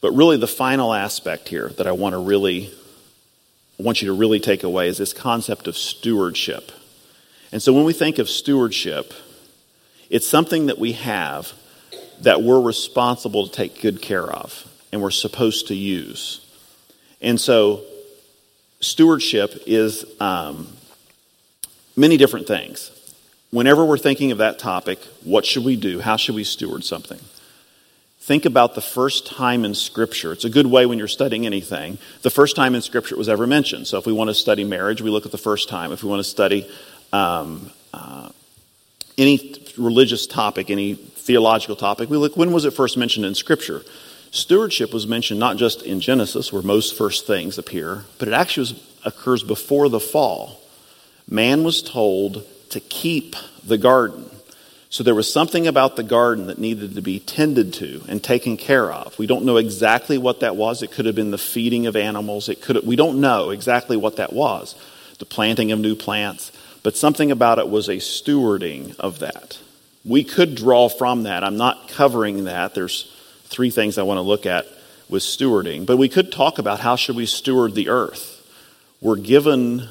But 0.00 0.12
really, 0.12 0.36
the 0.36 0.48
final 0.48 0.92
aspect 0.92 1.48
here 1.48 1.68
that 1.76 1.86
I 1.86 1.92
want 1.92 2.14
to 2.14 2.18
really 2.18 2.72
I 3.78 3.82
want 3.82 4.02
you 4.02 4.06
to 4.06 4.14
really 4.14 4.38
take 4.38 4.62
away 4.62 4.88
is 4.88 4.98
this 4.98 5.12
concept 5.12 5.66
of 5.66 5.76
stewardship. 5.76 6.70
And 7.50 7.60
so 7.60 7.72
when 7.72 7.84
we 7.84 7.92
think 7.92 8.18
of 8.18 8.28
stewardship, 8.28 9.12
it's 10.08 10.28
something 10.28 10.66
that 10.66 10.78
we 10.78 10.92
have 10.92 11.52
that 12.20 12.42
we're 12.42 12.60
responsible 12.60 13.48
to 13.48 13.52
take 13.52 13.80
good 13.80 14.00
care 14.00 14.30
of 14.30 14.68
and 14.92 15.02
we're 15.02 15.10
supposed 15.10 15.68
to 15.68 15.74
use. 15.74 16.46
And 17.20 17.40
so 17.40 17.82
stewardship 18.80 19.64
is 19.66 20.04
um, 20.20 20.68
many 21.96 22.16
different 22.16 22.46
things 22.46 22.90
whenever 23.52 23.84
we're 23.84 23.98
thinking 23.98 24.32
of 24.32 24.38
that 24.38 24.58
topic, 24.58 24.98
what 25.22 25.46
should 25.46 25.64
we 25.64 25.76
do? 25.76 26.00
How 26.00 26.16
should 26.16 26.34
we 26.34 26.42
steward 26.42 26.82
something? 26.82 27.20
Think 28.18 28.44
about 28.44 28.74
the 28.74 28.80
first 28.80 29.26
time 29.26 29.64
in 29.64 29.74
Scripture. 29.74 30.32
It's 30.32 30.44
a 30.44 30.50
good 30.50 30.66
way 30.66 30.86
when 30.86 30.98
you're 30.98 31.08
studying 31.08 31.44
anything. 31.44 31.98
The 32.22 32.30
first 32.30 32.56
time 32.56 32.74
in 32.74 32.80
Scripture 32.80 33.14
it 33.14 33.18
was 33.18 33.28
ever 33.28 33.46
mentioned. 33.46 33.86
So 33.86 33.98
if 33.98 34.06
we 34.06 34.12
want 34.12 34.28
to 34.30 34.34
study 34.34 34.64
marriage, 34.64 35.02
we 35.02 35.10
look 35.10 35.26
at 35.26 35.32
the 35.32 35.38
first 35.38 35.68
time. 35.68 35.92
If 35.92 36.02
we 36.02 36.08
want 36.08 36.20
to 36.20 36.28
study 36.28 36.68
um, 37.12 37.70
uh, 37.92 38.30
any 39.18 39.56
religious 39.76 40.26
topic, 40.26 40.70
any 40.70 40.94
theological 40.94 41.76
topic, 41.76 42.08
we 42.10 42.16
look 42.16 42.36
when 42.36 42.52
was 42.52 42.64
it 42.64 42.72
first 42.72 42.96
mentioned 42.96 43.26
in 43.26 43.34
Scripture? 43.34 43.82
Stewardship 44.30 44.94
was 44.94 45.06
mentioned 45.06 45.38
not 45.38 45.58
just 45.58 45.82
in 45.82 46.00
Genesis, 46.00 46.52
where 46.52 46.62
most 46.62 46.96
first 46.96 47.26
things 47.26 47.58
appear, 47.58 48.04
but 48.18 48.28
it 48.28 48.34
actually 48.34 48.62
was, 48.62 48.82
occurs 49.04 49.42
before 49.42 49.90
the 49.90 50.00
fall. 50.00 50.60
Man 51.28 51.64
was 51.64 51.82
told 51.82 52.46
to 52.72 52.80
keep 52.80 53.36
the 53.64 53.78
garden. 53.78 54.28
So 54.90 55.02
there 55.02 55.14
was 55.14 55.32
something 55.32 55.66
about 55.66 55.96
the 55.96 56.02
garden 56.02 56.48
that 56.48 56.58
needed 56.58 56.96
to 56.96 57.00
be 57.00 57.18
tended 57.18 57.72
to 57.74 58.02
and 58.08 58.22
taken 58.22 58.58
care 58.58 58.92
of. 58.92 59.18
We 59.18 59.26
don't 59.26 59.46
know 59.46 59.56
exactly 59.56 60.18
what 60.18 60.40
that 60.40 60.54
was. 60.54 60.82
It 60.82 60.90
could 60.90 61.06
have 61.06 61.14
been 61.14 61.30
the 61.30 61.38
feeding 61.38 61.86
of 61.86 61.96
animals. 61.96 62.50
It 62.50 62.60
could 62.60 62.76
have, 62.76 62.84
we 62.84 62.96
don't 62.96 63.20
know 63.20 63.50
exactly 63.50 63.96
what 63.96 64.16
that 64.16 64.34
was. 64.34 64.74
The 65.18 65.24
planting 65.24 65.72
of 65.72 65.78
new 65.78 65.94
plants, 65.94 66.52
but 66.82 66.96
something 66.96 67.30
about 67.30 67.58
it 67.58 67.70
was 67.70 67.88
a 67.88 67.96
stewarding 67.96 68.98
of 68.98 69.20
that. 69.20 69.58
We 70.04 70.24
could 70.24 70.56
draw 70.56 70.88
from 70.88 71.22
that. 71.22 71.44
I'm 71.44 71.56
not 71.56 71.88
covering 71.88 72.44
that. 72.44 72.74
There's 72.74 73.10
three 73.44 73.70
things 73.70 73.98
I 73.98 74.02
want 74.02 74.18
to 74.18 74.22
look 74.22 74.46
at 74.46 74.66
with 75.08 75.22
stewarding, 75.22 75.86
but 75.86 75.96
we 75.96 76.08
could 76.08 76.32
talk 76.32 76.58
about 76.58 76.80
how 76.80 76.96
should 76.96 77.16
we 77.16 77.26
steward 77.26 77.74
the 77.74 77.88
earth. 77.88 78.46
We're 79.00 79.16
given 79.16 79.88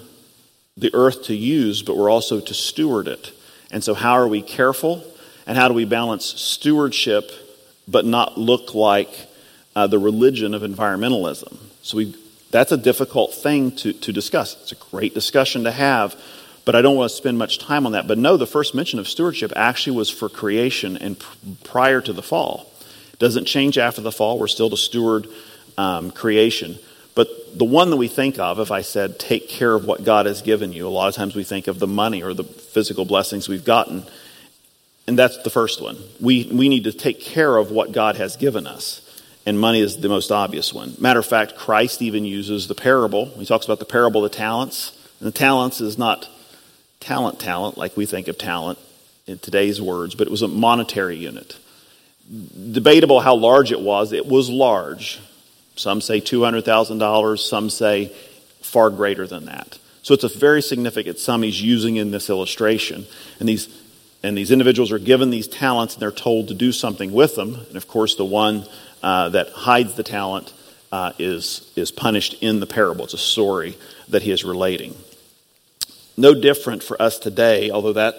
the 0.77 0.93
earth 0.93 1.23
to 1.23 1.35
use, 1.35 1.81
but 1.81 1.97
we're 1.97 2.09
also 2.09 2.39
to 2.39 2.53
steward 2.53 3.07
it. 3.07 3.31
And 3.71 3.83
so, 3.83 3.93
how 3.93 4.13
are 4.13 4.27
we 4.27 4.41
careful? 4.41 5.03
And 5.47 5.57
how 5.57 5.67
do 5.67 5.73
we 5.73 5.85
balance 5.85 6.25
stewardship 6.25 7.31
but 7.87 8.05
not 8.05 8.37
look 8.37 8.73
like 8.73 9.09
uh, 9.75 9.87
the 9.87 9.99
religion 9.99 10.53
of 10.53 10.61
environmentalism? 10.61 11.57
So, 11.81 11.97
we, 11.97 12.15
that's 12.51 12.71
a 12.71 12.77
difficult 12.77 13.33
thing 13.33 13.71
to, 13.77 13.93
to 13.93 14.13
discuss. 14.13 14.55
It's 14.61 14.71
a 14.71 14.75
great 14.91 15.13
discussion 15.13 15.63
to 15.65 15.71
have, 15.71 16.15
but 16.63 16.75
I 16.75 16.81
don't 16.81 16.95
want 16.95 17.11
to 17.11 17.17
spend 17.17 17.37
much 17.37 17.59
time 17.59 17.85
on 17.85 17.93
that. 17.93 18.07
But 18.07 18.17
no, 18.17 18.37
the 18.37 18.47
first 18.47 18.73
mention 18.73 18.99
of 18.99 19.07
stewardship 19.07 19.51
actually 19.55 19.97
was 19.97 20.09
for 20.09 20.29
creation 20.29 20.97
and 20.97 21.21
prior 21.63 22.01
to 22.01 22.13
the 22.13 22.21
fall. 22.21 22.71
It 23.13 23.19
doesn't 23.19 23.45
change 23.45 23.77
after 23.77 24.01
the 24.01 24.11
fall. 24.11 24.39
We're 24.39 24.47
still 24.47 24.69
to 24.69 24.77
steward 24.77 25.27
um, 25.77 26.11
creation. 26.11 26.77
But 27.13 27.27
the 27.57 27.65
one 27.65 27.89
that 27.89 27.97
we 27.97 28.07
think 28.07 28.39
of, 28.39 28.59
if 28.59 28.71
I 28.71 28.81
said, 28.81 29.19
take 29.19 29.49
care 29.49 29.73
of 29.75 29.85
what 29.85 30.03
God 30.03 30.25
has 30.25 30.41
given 30.41 30.71
you, 30.71 30.87
a 30.87 30.89
lot 30.89 31.09
of 31.09 31.15
times 31.15 31.35
we 31.35 31.43
think 31.43 31.67
of 31.67 31.79
the 31.79 31.87
money 31.87 32.23
or 32.23 32.33
the 32.33 32.43
physical 32.43 33.03
blessings 33.05 33.49
we've 33.49 33.65
gotten. 33.65 34.05
And 35.07 35.19
that's 35.19 35.37
the 35.43 35.49
first 35.49 35.81
one. 35.81 35.97
We, 36.21 36.49
we 36.53 36.69
need 36.69 36.85
to 36.85 36.93
take 36.93 37.19
care 37.19 37.57
of 37.57 37.69
what 37.71 37.91
God 37.91 38.15
has 38.15 38.37
given 38.37 38.65
us. 38.65 39.01
and 39.45 39.59
money 39.59 39.81
is 39.81 39.97
the 39.97 40.09
most 40.09 40.31
obvious 40.31 40.73
one. 40.73 40.95
Matter 40.99 41.19
of 41.19 41.25
fact, 41.25 41.55
Christ 41.55 42.01
even 42.01 42.25
uses 42.25 42.67
the 42.67 42.75
parable. 42.75 43.25
He 43.25 43.45
talks 43.45 43.65
about 43.65 43.79
the 43.79 43.85
parable 43.85 44.23
of 44.23 44.31
the 44.31 44.37
talents. 44.37 44.97
And 45.19 45.27
the 45.27 45.31
talents 45.31 45.81
is 45.81 45.97
not 45.97 46.29
talent, 46.99 47.39
talent, 47.39 47.77
like 47.77 47.97
we 47.97 48.05
think 48.05 48.27
of 48.27 48.37
talent 48.37 48.77
in 49.25 49.39
today's 49.39 49.81
words, 49.81 50.15
but 50.15 50.27
it 50.27 50.31
was 50.31 50.41
a 50.41 50.47
monetary 50.47 51.17
unit. 51.17 51.57
Debatable 52.71 53.19
how 53.19 53.35
large 53.35 53.71
it 53.71 53.81
was. 53.81 54.13
It 54.13 54.25
was 54.25 54.49
large. 54.49 55.19
Some 55.75 56.01
say 56.01 56.21
$200,000, 56.21 57.39
some 57.39 57.69
say 57.69 58.13
far 58.61 58.89
greater 58.89 59.27
than 59.27 59.45
that. 59.45 59.79
So 60.03 60.13
it's 60.13 60.23
a 60.23 60.29
very 60.29 60.61
significant 60.61 61.19
sum 61.19 61.43
he's 61.43 61.61
using 61.61 61.95
in 61.95 62.11
this 62.11 62.29
illustration. 62.29 63.05
And 63.39 63.47
these, 63.47 63.69
and 64.23 64.37
these 64.37 64.51
individuals 64.51 64.91
are 64.91 64.99
given 64.99 65.29
these 65.29 65.47
talents 65.47 65.93
and 65.93 66.01
they're 66.01 66.11
told 66.11 66.47
to 66.47 66.53
do 66.53 66.71
something 66.71 67.11
with 67.11 67.35
them. 67.35 67.55
And 67.67 67.77
of 67.77 67.87
course, 67.87 68.15
the 68.15 68.25
one 68.25 68.65
uh, 69.03 69.29
that 69.29 69.49
hides 69.49 69.93
the 69.95 70.03
talent 70.03 70.53
uh, 70.91 71.13
is, 71.19 71.71
is 71.75 71.91
punished 71.91 72.35
in 72.41 72.59
the 72.59 72.67
parable. 72.67 73.05
It's 73.05 73.13
a 73.13 73.17
story 73.17 73.77
that 74.09 74.23
he 74.23 74.31
is 74.31 74.43
relating. 74.43 74.95
No 76.17 76.33
different 76.33 76.83
for 76.83 77.01
us 77.01 77.17
today, 77.17 77.71
although 77.71 77.93
that 77.93 78.15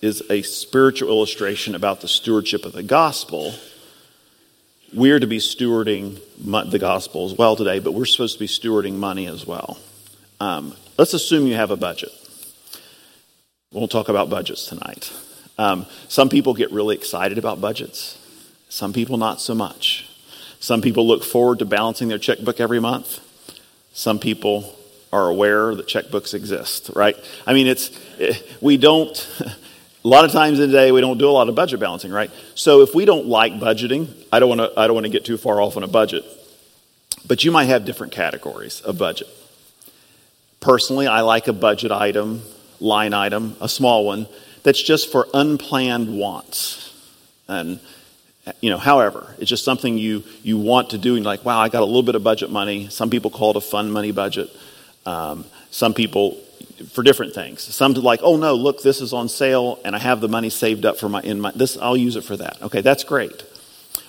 is 0.00 0.22
a 0.30 0.42
spiritual 0.42 1.08
illustration 1.08 1.74
about 1.74 2.00
the 2.00 2.08
stewardship 2.08 2.64
of 2.64 2.72
the 2.72 2.82
gospel. 2.82 3.54
We're 4.92 5.20
to 5.20 5.26
be 5.26 5.38
stewarding 5.38 6.20
the 6.38 6.78
gospel 6.78 7.26
as 7.26 7.34
well 7.34 7.54
today, 7.54 7.78
but 7.78 7.92
we're 7.92 8.06
supposed 8.06 8.34
to 8.34 8.40
be 8.40 8.48
stewarding 8.48 8.94
money 8.94 9.26
as 9.26 9.46
well. 9.46 9.78
Um, 10.40 10.74
let's 10.98 11.14
assume 11.14 11.46
you 11.46 11.54
have 11.54 11.70
a 11.70 11.76
budget. 11.76 12.10
We'll 13.72 13.88
talk 13.88 14.08
about 14.08 14.28
budgets 14.28 14.66
tonight. 14.66 15.12
Um, 15.58 15.86
some 16.08 16.28
people 16.28 16.54
get 16.54 16.72
really 16.72 16.96
excited 16.96 17.38
about 17.38 17.60
budgets, 17.60 18.18
some 18.68 18.92
people 18.92 19.16
not 19.16 19.40
so 19.40 19.54
much. 19.54 20.08
Some 20.58 20.82
people 20.82 21.06
look 21.06 21.24
forward 21.24 21.60
to 21.60 21.64
balancing 21.64 22.08
their 22.08 22.18
checkbook 22.18 22.60
every 22.60 22.80
month. 22.80 23.20
Some 23.92 24.18
people 24.18 24.76
are 25.12 25.28
aware 25.28 25.74
that 25.74 25.86
checkbooks 25.86 26.34
exist, 26.34 26.90
right? 26.94 27.16
I 27.46 27.54
mean, 27.54 27.66
it's, 27.66 27.90
eh, 28.18 28.34
we 28.60 28.76
don't, 28.76 29.28
a 30.02 30.08
lot 30.08 30.24
of 30.24 30.32
times 30.32 30.58
in 30.58 30.70
the 30.70 30.76
day, 30.76 30.92
we 30.92 31.00
don't 31.00 31.18
do 31.18 31.28
a 31.28 31.30
lot 31.30 31.48
of 31.48 31.54
budget 31.54 31.80
balancing, 31.80 32.10
right? 32.10 32.30
So 32.54 32.80
if 32.80 32.94
we 32.94 33.04
don't 33.04 33.26
like 33.26 33.54
budgeting, 33.54 34.08
I 34.32 34.40
don't 34.40 34.48
want 34.48 34.60
to, 34.60 34.72
I 34.78 34.86
don't 34.86 34.94
want 34.94 35.04
to 35.04 35.12
get 35.12 35.24
too 35.24 35.36
far 35.36 35.60
off 35.60 35.76
on 35.76 35.82
a 35.82 35.88
budget, 35.88 36.24
but 37.26 37.44
you 37.44 37.50
might 37.50 37.66
have 37.66 37.84
different 37.84 38.12
categories 38.12 38.80
of 38.80 38.98
budget. 38.98 39.28
Personally, 40.60 41.06
I 41.06 41.20
like 41.20 41.48
a 41.48 41.52
budget 41.52 41.92
item, 41.92 42.42
line 42.80 43.12
item, 43.12 43.56
a 43.60 43.68
small 43.68 44.06
one, 44.06 44.26
that's 44.62 44.82
just 44.82 45.10
for 45.10 45.26
unplanned 45.34 46.16
wants. 46.18 46.86
And 47.48 47.80
you 48.60 48.70
know, 48.70 48.78
however, 48.78 49.34
it's 49.38 49.50
just 49.50 49.64
something 49.64 49.98
you, 49.98 50.24
you 50.42 50.58
want 50.58 50.90
to 50.90 50.98
do. 50.98 51.16
And 51.16 51.24
like, 51.24 51.44
wow, 51.44 51.60
I 51.60 51.68
got 51.68 51.82
a 51.82 51.84
little 51.84 52.02
bit 52.02 52.14
of 52.14 52.22
budget 52.22 52.50
money. 52.50 52.88
Some 52.88 53.10
people 53.10 53.30
call 53.30 53.50
it 53.50 53.56
a 53.56 53.60
fun 53.60 53.90
money 53.90 54.12
budget. 54.12 54.50
Um, 55.06 55.44
some 55.70 55.94
people 55.94 56.38
for 56.88 57.02
different 57.02 57.34
things. 57.34 57.62
Some 57.62 57.94
like, 57.94 58.20
oh 58.22 58.36
no, 58.36 58.54
look, 58.54 58.82
this 58.82 59.00
is 59.00 59.12
on 59.12 59.28
sale, 59.28 59.78
and 59.84 59.94
I 59.94 59.98
have 59.98 60.20
the 60.20 60.28
money 60.28 60.50
saved 60.50 60.84
up 60.84 60.98
for 60.98 61.08
my 61.08 61.20
in 61.22 61.40
my 61.40 61.52
this. 61.54 61.76
I'll 61.78 61.96
use 61.96 62.16
it 62.16 62.24
for 62.24 62.36
that. 62.36 62.60
Okay, 62.62 62.80
that's 62.80 63.04
great. 63.04 63.44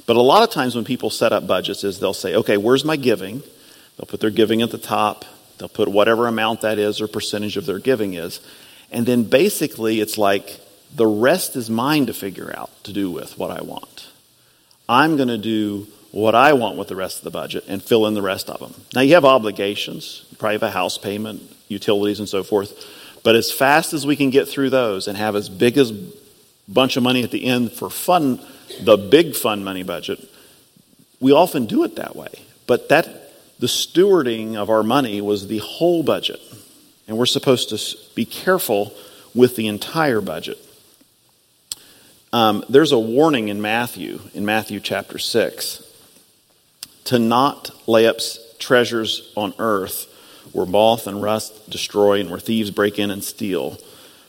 But 0.05 0.15
a 0.15 0.21
lot 0.21 0.43
of 0.43 0.49
times 0.49 0.75
when 0.75 0.84
people 0.84 1.10
set 1.10 1.31
up 1.31 1.47
budgets, 1.47 1.84
is 1.84 1.99
they'll 1.99 2.13
say, 2.13 2.36
okay, 2.36 2.57
where's 2.57 2.84
my 2.84 2.95
giving? 2.95 3.43
They'll 3.97 4.07
put 4.07 4.19
their 4.19 4.29
giving 4.29 4.62
at 4.62 4.71
the 4.71 4.77
top. 4.77 5.25
They'll 5.57 5.69
put 5.69 5.88
whatever 5.88 6.27
amount 6.27 6.62
that 6.62 6.79
is 6.79 7.01
or 7.01 7.07
percentage 7.07 7.55
of 7.55 7.65
their 7.65 7.79
giving 7.79 8.15
is, 8.15 8.39
and 8.91 9.05
then 9.05 9.23
basically 9.23 10.01
it's 10.01 10.17
like 10.17 10.60
the 10.95 11.07
rest 11.07 11.55
is 11.55 11.69
mine 11.69 12.07
to 12.07 12.13
figure 12.13 12.53
out 12.57 12.69
to 12.84 12.93
do 12.93 13.12
with 13.12 13.38
what 13.38 13.51
I 13.51 13.62
want. 13.62 14.10
I'm 14.89 15.15
going 15.15 15.29
to 15.29 15.38
do 15.38 15.88
what 16.12 16.36
I 16.36 16.53
want 16.53 16.77
with 16.77 16.89
the 16.89 16.95
rest 16.95 17.19
of 17.19 17.23
the 17.23 17.31
budget 17.31 17.63
and 17.67 17.81
fill 17.81 18.05
in 18.05 18.13
the 18.13 18.21
rest 18.21 18.49
of 18.49 18.60
them. 18.60 18.73
Now, 18.93 19.01
you 19.01 19.13
have 19.13 19.23
obligations, 19.23 20.25
you 20.29 20.38
probably 20.38 20.55
have 20.55 20.63
a 20.63 20.71
house 20.71 20.97
payment, 20.97 21.41
utilities, 21.71 22.19
and 22.19 22.29
so 22.29 22.43
forth. 22.43 22.73
But 23.23 23.36
as 23.36 23.51
fast 23.51 23.93
as 23.93 24.05
we 24.05 24.15
can 24.15 24.29
get 24.29 24.47
through 24.47 24.69
those 24.69 25.07
and 25.07 25.17
have 25.17 25.36
as 25.36 25.49
big 25.49 25.77
as 25.77 25.91
bunch 26.67 26.97
of 26.97 27.03
money 27.03 27.23
at 27.23 27.31
the 27.31 27.45
end 27.45 27.71
for 27.71 27.89
fun, 27.89 28.39
the 28.81 28.97
big 28.97 29.36
fun 29.36 29.63
money 29.63 29.84
budget, 29.84 30.19
we 31.19 31.31
often 31.31 31.65
do 31.65 31.84
it 31.84 31.95
that 31.95 32.15
way. 32.15 32.29
But 32.67 32.89
that 32.89 33.07
the 33.60 33.67
stewarding 33.67 34.55
of 34.55 34.69
our 34.69 34.84
money 34.84 35.21
was 35.21 35.47
the 35.47 35.60
whole 35.60 36.03
budget. 36.03 36.39
And 37.07 37.17
we're 37.17 37.25
supposed 37.25 37.69
to 37.69 37.97
be 38.15 38.25
careful 38.25 38.93
with 39.36 39.55
the 39.55 39.67
entire 39.67 40.21
budget. 40.21 40.57
Um, 42.34 42.63
there's 42.69 42.91
a 42.91 42.99
warning 42.99 43.49
in 43.49 43.62
Matthew, 43.62 44.21
in 44.34 44.45
Matthew 44.45 44.79
chapter 44.79 45.19
6, 45.19 45.84
to 47.05 47.19
not 47.19 47.71
lay 47.88 48.07
up 48.07 48.17
treasures 48.57 49.31
on 49.36 49.53
earth 49.60 50.07
where 50.54 50.66
moth 50.66 51.08
and 51.08 51.22
rust 51.22 51.70
destroy 51.70 52.20
and 52.20 52.30
where 52.30 52.40
thieves 52.40 52.72
break 52.72 53.00
in 53.00 53.12
and 53.12 53.24
steal, 53.24 53.78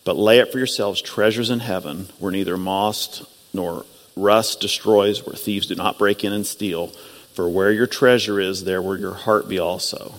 but 0.05 0.17
lay 0.17 0.41
up 0.41 0.53
for 0.53 0.59
yourselves 0.59 1.01
treasures 1.01 1.51
in 1.51 1.61
heaven 1.61 2.09
where 2.19 2.33
neither 2.33 2.57
moth 2.57 3.27
nor 3.53 3.85
rust 4.17 4.61
destroys, 4.61 5.27
where 5.27 5.37
thieves 5.37 5.67
do 5.67 5.75
not 5.75 5.99
break 5.99 6.25
in 6.25 6.33
and 6.33 6.47
steal. 6.47 6.89
For 7.35 7.49
where 7.49 7.73
your 7.73 7.87
treasure 7.87 8.41
is, 8.41 8.65
there 8.65 8.83
will 8.83 8.99
your 8.99 9.15
heart 9.15 9.49
be 9.49 9.59
also. 9.59 10.15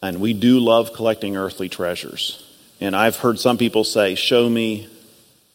And 0.00 0.20
we 0.20 0.32
do 0.32 0.60
love 0.60 0.92
collecting 0.92 1.36
earthly 1.36 1.68
treasures. 1.68 2.44
And 2.80 2.94
I've 2.94 3.16
heard 3.16 3.38
some 3.38 3.58
people 3.58 3.84
say, 3.84 4.14
Show 4.14 4.48
me 4.48 4.88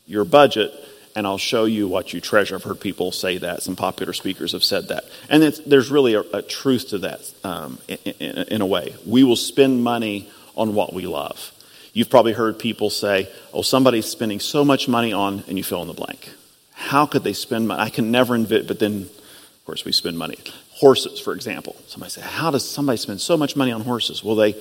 your 0.05 0.25
budget 0.25 0.73
and 1.17 1.25
I'll 1.25 1.39
show 1.39 1.65
you 1.65 1.87
what 1.87 2.13
you 2.13 2.21
treasure. 2.21 2.53
I've 2.53 2.63
heard 2.63 2.79
people 2.79 3.11
say 3.11 3.39
that. 3.39 3.63
Some 3.63 3.75
popular 3.75 4.13
speakers 4.13 4.51
have 4.51 4.63
said 4.63 4.89
that. 4.89 5.03
And 5.31 5.41
there's 5.41 5.89
really 5.89 6.13
a, 6.13 6.19
a, 6.19 6.43
truth 6.43 6.89
to 6.89 6.99
that 6.99 7.33
um, 7.43 7.79
in, 7.87 7.97
in, 8.19 8.37
in, 8.49 8.61
a 8.61 8.67
way. 8.67 8.93
We 9.03 9.23
will 9.23 9.35
spend 9.35 9.83
money 9.83 10.29
on 10.55 10.75
what 10.75 10.93
we 10.93 11.07
love. 11.07 11.51
You've 11.91 12.11
probably 12.11 12.33
heard 12.33 12.59
people 12.59 12.91
say, 12.91 13.27
oh, 13.51 13.63
somebody's 13.63 14.05
spending 14.05 14.39
so 14.39 14.63
much 14.63 14.87
money 14.87 15.11
on, 15.11 15.43
and 15.47 15.57
you 15.57 15.63
fill 15.63 15.81
in 15.81 15.87
the 15.87 15.95
blank. 15.95 16.29
How 16.73 17.07
could 17.07 17.23
they 17.23 17.33
spend 17.33 17.67
money? 17.67 17.81
I 17.81 17.89
can 17.89 18.11
never 18.11 18.35
envision, 18.35 18.67
but 18.67 18.77
then, 18.77 19.01
of 19.01 19.65
course, 19.65 19.85
we 19.85 19.93
spend 19.93 20.19
money. 20.19 20.37
Horses, 20.73 21.19
for 21.19 21.33
example. 21.33 21.75
Somebody 21.87 22.11
say, 22.11 22.21
how 22.21 22.51
does 22.51 22.69
somebody 22.69 22.97
spend 22.97 23.21
so 23.21 23.37
much 23.37 23.55
money 23.55 23.71
on 23.71 23.81
horses? 23.81 24.23
Well, 24.23 24.35
they, 24.35 24.55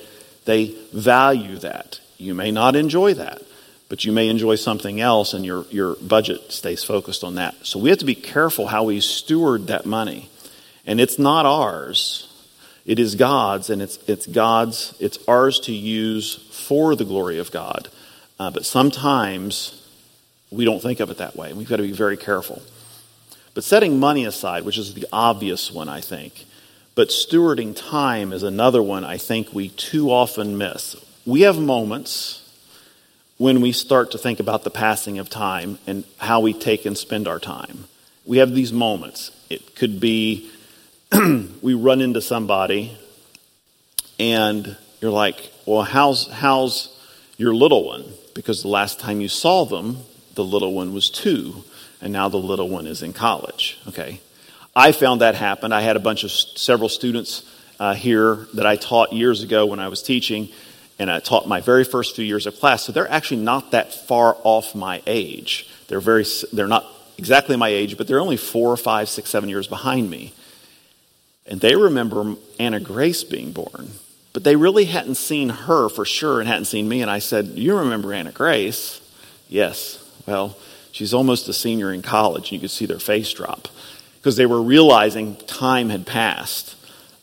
they 0.45 0.75
value 0.91 1.57
that. 1.57 1.99
You 2.17 2.33
may 2.33 2.49
not 2.49 2.75
enjoy 2.75 3.13
that 3.13 3.43
but 3.89 4.03
you 4.03 4.11
may 4.11 4.27
enjoy 4.27 4.55
something 4.55 4.99
else 4.99 5.33
and 5.33 5.45
your, 5.45 5.65
your 5.69 5.95
budget 5.95 6.51
stays 6.51 6.83
focused 6.83 7.23
on 7.23 7.35
that. 7.35 7.55
So 7.65 7.79
we 7.79 7.89
have 7.89 7.99
to 7.99 8.05
be 8.05 8.15
careful 8.15 8.67
how 8.67 8.83
we 8.83 8.99
steward 8.99 9.67
that 9.67 9.85
money. 9.85 10.29
And 10.85 10.99
it's 10.99 11.17
not 11.17 11.45
ours. 11.45 12.27
It 12.85 12.99
is 12.99 13.15
God's, 13.15 13.69
and 13.69 13.81
it's, 13.81 13.97
it's 14.07 14.25
God's, 14.25 14.95
it's 14.99 15.19
ours 15.27 15.59
to 15.61 15.73
use 15.73 16.35
for 16.51 16.95
the 16.95 17.05
glory 17.05 17.39
of 17.39 17.51
God. 17.51 17.89
Uh, 18.39 18.51
but 18.51 18.65
sometimes 18.65 19.85
we 20.51 20.63
don't 20.63 20.81
think 20.81 20.99
of 20.99 21.09
it 21.09 21.17
that 21.17 21.35
way, 21.35 21.49
and 21.49 21.57
we've 21.57 21.67
got 21.67 21.77
to 21.77 21.83
be 21.83 21.91
very 21.91 22.15
careful. 22.15 22.61
But 23.53 23.63
setting 23.63 23.99
money 23.99 24.25
aside, 24.25 24.63
which 24.63 24.77
is 24.77 24.93
the 24.93 25.07
obvious 25.11 25.71
one, 25.71 25.89
I 25.89 25.99
think, 25.99 26.45
but 26.95 27.09
stewarding 27.09 27.75
time 27.75 28.31
is 28.31 28.43
another 28.43 28.81
one 28.81 29.03
I 29.03 29.17
think 29.17 29.53
we 29.53 29.69
too 29.69 30.11
often 30.11 30.57
miss. 30.57 30.95
We 31.25 31.41
have 31.41 31.59
moments 31.59 32.46
when 33.37 33.61
we 33.61 33.71
start 33.71 34.11
to 34.11 34.17
think 34.17 34.39
about 34.39 34.63
the 34.63 34.69
passing 34.69 35.19
of 35.19 35.29
time 35.29 35.77
and 35.85 36.03
how 36.17 36.39
we 36.39 36.53
take 36.53 36.85
and 36.85 36.97
spend 36.97 37.27
our 37.27 37.39
time. 37.39 37.85
We 38.25 38.37
have 38.37 38.53
these 38.53 38.73
moments. 38.73 39.31
It 39.49 39.75
could 39.75 39.99
be 39.99 40.51
we 41.61 41.73
run 41.73 42.01
into 42.01 42.21
somebody 42.21 42.97
and 44.19 44.75
you're 44.99 45.11
like, 45.11 45.51
well, 45.65 45.83
how's, 45.83 46.27
how's 46.27 46.97
your 47.37 47.53
little 47.53 47.85
one? 47.85 48.05
Because 48.33 48.63
the 48.63 48.67
last 48.67 48.99
time 48.99 49.21
you 49.21 49.27
saw 49.27 49.65
them, 49.65 49.99
the 50.35 50.43
little 50.43 50.73
one 50.73 50.93
was 50.93 51.09
two, 51.09 51.63
and 52.01 52.13
now 52.13 52.29
the 52.29 52.37
little 52.37 52.69
one 52.69 52.87
is 52.87 53.03
in 53.03 53.13
college. 53.13 53.79
Okay. 53.87 54.19
I 54.75 54.91
found 54.91 55.21
that 55.21 55.35
happen. 55.35 55.71
I 55.71 55.81
had 55.81 55.95
a 55.95 55.99
bunch 55.99 56.23
of 56.23 56.31
several 56.31 56.89
students 56.89 57.43
uh, 57.79 57.93
here 57.93 58.47
that 58.53 58.65
I 58.65 58.75
taught 58.75 59.13
years 59.13 59.43
ago 59.43 59.65
when 59.65 59.79
I 59.79 59.87
was 59.87 60.01
teaching 60.01 60.49
and 60.99 61.11
I 61.11 61.19
taught 61.19 61.47
my 61.47 61.61
very 61.61 61.83
first 61.83 62.15
few 62.15 62.25
years 62.25 62.47
of 62.47 62.59
class. 62.59 62.83
So 62.83 62.91
they're 62.91 63.09
actually 63.09 63.41
not 63.41 63.71
that 63.71 63.93
far 63.93 64.37
off 64.43 64.73
my 64.73 65.01
age. 65.05 65.69
They're 65.87 65.99
very, 65.99 66.25
they're 66.51 66.67
not 66.67 66.85
exactly 67.17 67.55
my 67.55 67.69
age, 67.69 67.97
but 67.97 68.07
they're 68.07 68.19
only 68.19 68.37
four, 68.37 68.75
five, 68.77 69.09
six, 69.09 69.29
seven 69.29 69.49
years 69.49 69.67
behind 69.67 70.09
me. 70.09 70.33
And 71.45 71.61
they 71.61 71.75
remember 71.75 72.35
Anna 72.59 72.79
Grace 72.79 73.23
being 73.23 73.51
born, 73.51 73.91
but 74.33 74.43
they 74.43 74.55
really 74.55 74.85
hadn't 74.85 75.15
seen 75.15 75.49
her 75.49 75.87
for 75.87 76.03
sure 76.03 76.39
and 76.39 76.47
hadn't 76.47 76.65
seen 76.65 76.89
me. 76.89 77.01
And 77.01 77.09
I 77.09 77.19
said, 77.19 77.45
"You 77.55 77.77
remember 77.77 78.13
Anna 78.13 78.31
Grace?" 78.31 78.99
Yes. 79.47 80.03
Well, 80.25 80.57
she's 80.91 81.13
almost 81.13 81.47
a 81.47 81.53
senior 81.53 81.93
in 81.93 82.01
college. 82.01 82.51
And 82.51 82.51
you 82.53 82.59
could 82.59 82.71
see 82.71 82.85
their 82.85 82.99
face 82.99 83.31
drop 83.31 83.69
because 84.17 84.35
they 84.35 84.45
were 84.45 84.61
realizing 84.61 85.37
time 85.47 85.89
had 85.89 86.05
passed. 86.05 86.75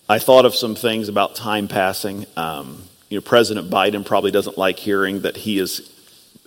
I 0.09 0.19
thought 0.19 0.47
of 0.47 0.55
some 0.55 0.75
things 0.75 1.11
about 1.11 1.35
time 1.35 1.69
passing. 1.69 2.25
Um, 2.37 2.85
you 3.09 3.19
know, 3.19 3.23
President 3.23 3.71
Biden 3.71 4.05
probably 4.05 4.31
doesn't 4.31 4.59
like 4.59 4.79
hearing 4.79 5.21
that 5.23 5.37
he 5.37 5.59
is, 5.59 5.93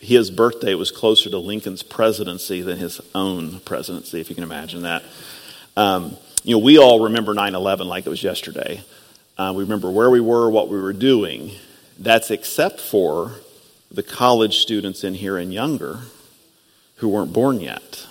his 0.02 0.32
birthday 0.32 0.74
was 0.74 0.92
closer 0.92 1.30
to 1.30 1.38
Lincoln's 1.38 1.84
presidency 1.84 2.62
than 2.62 2.78
his 2.78 3.02
own 3.14 3.60
presidency, 3.62 4.20
if 4.20 4.30
you 4.30 4.36
can 4.36 4.44
imagine 4.44 4.84
that. 4.84 5.04
Um, 5.76 6.18
you 6.44 6.56
know, 6.56 6.60
we 6.60 6.78
all 6.78 7.04
remember 7.04 7.34
9 7.34 7.56
11 7.56 7.88
like 7.88 8.06
it 8.06 8.10
was 8.10 8.24
yesterday. 8.24 8.82
Uh, 9.38 9.54
we 9.56 9.64
remember 9.64 9.92
where 9.92 10.10
we 10.10 10.20
were, 10.20 10.50
what 10.50 10.70
we 10.70 10.80
were 10.80 10.94
doing. 10.94 11.52
That's 12.00 12.32
except 12.32 12.80
for 12.80 13.34
the 13.92 14.04
college 14.04 14.60
students 14.60 15.04
in 15.04 15.14
here 15.14 15.38
and 15.38 15.54
younger 15.54 16.00
who 16.98 17.10
weren't 17.10 17.34
born 17.34 17.60
yet 17.60 18.08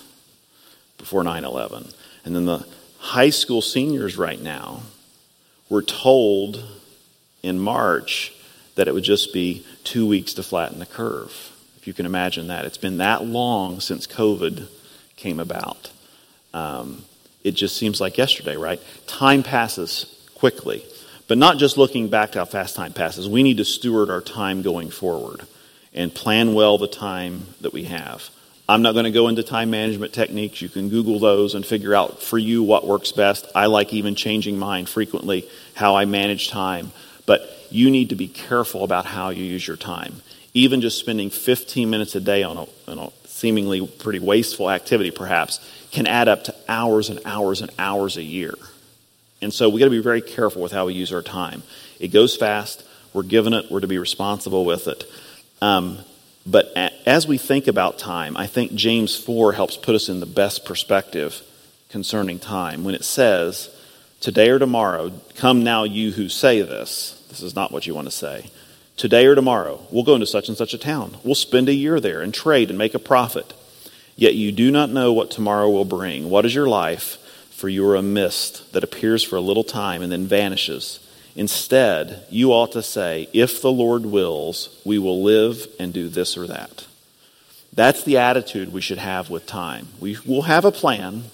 before 0.98 1.24
9 1.24 1.44
11. 1.44 1.88
And 2.24 2.34
then 2.34 2.46
the 2.46 2.66
high 2.98 3.30
school 3.30 3.62
seniors 3.62 4.16
right 4.16 4.40
now 4.40 4.82
were 5.68 5.82
told 5.82 6.64
in 7.42 7.58
March 7.58 8.32
that 8.76 8.88
it 8.88 8.94
would 8.94 9.04
just 9.04 9.32
be 9.32 9.66
two 9.84 10.06
weeks 10.06 10.32
to 10.34 10.42
flatten 10.42 10.78
the 10.78 10.86
curve. 10.86 11.52
If 11.78 11.86
you 11.86 11.92
can 11.92 12.06
imagine 12.06 12.46
that. 12.46 12.64
It's 12.64 12.78
been 12.78 12.98
that 12.98 13.24
long 13.24 13.80
since 13.80 14.06
COVID 14.06 14.68
came 15.16 15.40
about. 15.40 15.90
Um, 16.54 17.04
it 17.42 17.52
just 17.52 17.76
seems 17.76 18.00
like 18.00 18.16
yesterday, 18.16 18.56
right? 18.56 18.80
Time 19.06 19.42
passes 19.42 20.28
quickly. 20.34 20.84
But 21.28 21.38
not 21.38 21.58
just 21.58 21.76
looking 21.76 22.08
back 22.08 22.32
to 22.32 22.38
how 22.38 22.44
fast 22.44 22.76
time 22.76 22.92
passes. 22.92 23.28
We 23.28 23.42
need 23.42 23.56
to 23.56 23.64
steward 23.64 24.10
our 24.10 24.20
time 24.20 24.62
going 24.62 24.90
forward 24.90 25.42
and 25.92 26.14
plan 26.14 26.54
well 26.54 26.78
the 26.78 26.86
time 26.86 27.46
that 27.62 27.72
we 27.72 27.84
have. 27.84 28.30
I'm 28.68 28.82
not 28.82 28.92
going 28.92 29.04
to 29.04 29.12
go 29.12 29.28
into 29.28 29.42
time 29.42 29.70
management 29.70 30.12
techniques. 30.12 30.60
You 30.60 30.68
can 30.68 30.88
Google 30.88 31.18
those 31.18 31.54
and 31.54 31.64
figure 31.64 31.94
out 31.94 32.20
for 32.20 32.36
you 32.36 32.62
what 32.62 32.86
works 32.86 33.12
best. 33.12 33.46
I 33.54 33.66
like 33.66 33.92
even 33.92 34.14
changing 34.16 34.58
mine 34.58 34.86
frequently, 34.86 35.48
how 35.74 35.96
I 35.96 36.04
manage 36.04 36.48
time. 36.48 36.90
But 37.26 37.50
you 37.70 37.90
need 37.90 38.10
to 38.10 38.14
be 38.14 38.28
careful 38.28 38.84
about 38.84 39.06
how 39.06 39.30
you 39.30 39.44
use 39.44 39.66
your 39.66 39.76
time. 39.76 40.22
Even 40.54 40.80
just 40.80 40.98
spending 40.98 41.28
15 41.28 41.90
minutes 41.90 42.14
a 42.14 42.20
day 42.20 42.42
on 42.42 42.56
a, 42.56 42.66
on 42.90 42.98
a 42.98 43.10
seemingly 43.28 43.86
pretty 43.86 44.20
wasteful 44.20 44.70
activity, 44.70 45.10
perhaps, 45.10 45.60
can 45.90 46.06
add 46.06 46.28
up 46.28 46.44
to 46.44 46.54
hours 46.68 47.10
and 47.10 47.20
hours 47.24 47.60
and 47.60 47.70
hours 47.78 48.16
a 48.16 48.22
year. 48.22 48.54
And 49.42 49.52
so 49.52 49.68
we 49.68 49.78
got 49.78 49.86
to 49.86 49.90
be 49.90 50.00
very 50.00 50.22
careful 50.22 50.62
with 50.62 50.72
how 50.72 50.86
we 50.86 50.94
use 50.94 51.12
our 51.12 51.22
time. 51.22 51.62
It 52.00 52.08
goes 52.08 52.36
fast. 52.36 52.84
We're 53.12 53.22
given 53.22 53.52
it. 53.52 53.70
We're 53.70 53.80
to 53.80 53.86
be 53.86 53.98
responsible 53.98 54.64
with 54.64 54.88
it. 54.88 55.04
Um, 55.60 55.98
but 56.46 56.72
as 57.06 57.26
we 57.26 57.38
think 57.38 57.66
about 57.66 57.98
time, 57.98 58.36
I 58.36 58.46
think 58.46 58.74
James 58.74 59.16
4 59.16 59.52
helps 59.52 59.76
put 59.76 59.94
us 59.94 60.08
in 60.08 60.20
the 60.20 60.26
best 60.26 60.64
perspective 60.64 61.42
concerning 61.88 62.38
time 62.38 62.84
when 62.84 62.94
it 62.94 63.04
says, 63.04 63.70
Today 64.20 64.48
or 64.48 64.58
tomorrow, 64.58 65.12
come 65.36 65.62
now, 65.62 65.84
you 65.84 66.12
who 66.12 66.28
say 66.28 66.62
this. 66.62 67.15
This 67.28 67.42
is 67.42 67.54
not 67.54 67.72
what 67.72 67.86
you 67.86 67.94
want 67.94 68.06
to 68.06 68.12
say. 68.12 68.50
Today 68.96 69.26
or 69.26 69.34
tomorrow, 69.34 69.86
we'll 69.90 70.04
go 70.04 70.14
into 70.14 70.26
such 70.26 70.48
and 70.48 70.56
such 70.56 70.72
a 70.72 70.78
town. 70.78 71.18
We'll 71.22 71.34
spend 71.34 71.68
a 71.68 71.74
year 71.74 72.00
there 72.00 72.22
and 72.22 72.32
trade 72.32 72.70
and 72.70 72.78
make 72.78 72.94
a 72.94 72.98
profit. 72.98 73.52
Yet 74.16 74.34
you 74.34 74.52
do 74.52 74.70
not 74.70 74.88
know 74.88 75.12
what 75.12 75.30
tomorrow 75.30 75.68
will 75.68 75.84
bring. 75.84 76.30
What 76.30 76.46
is 76.46 76.54
your 76.54 76.66
life? 76.66 77.18
For 77.50 77.68
you 77.68 77.86
are 77.88 77.96
a 77.96 78.02
mist 78.02 78.72
that 78.72 78.84
appears 78.84 79.22
for 79.22 79.36
a 79.36 79.40
little 79.40 79.64
time 79.64 80.00
and 80.00 80.10
then 80.10 80.26
vanishes. 80.26 81.00
Instead, 81.34 82.24
you 82.30 82.52
ought 82.52 82.72
to 82.72 82.82
say, 82.82 83.28
If 83.34 83.60
the 83.60 83.70
Lord 83.70 84.06
wills, 84.06 84.80
we 84.84 84.98
will 84.98 85.22
live 85.22 85.66
and 85.78 85.92
do 85.92 86.08
this 86.08 86.38
or 86.38 86.46
that. 86.46 86.86
That's 87.74 88.02
the 88.02 88.16
attitude 88.16 88.72
we 88.72 88.80
should 88.80 88.98
have 88.98 89.28
with 89.28 89.46
time. 89.46 89.88
We 90.00 90.16
will 90.26 90.42
have 90.42 90.64
a 90.64 90.72
plan, 90.72 91.24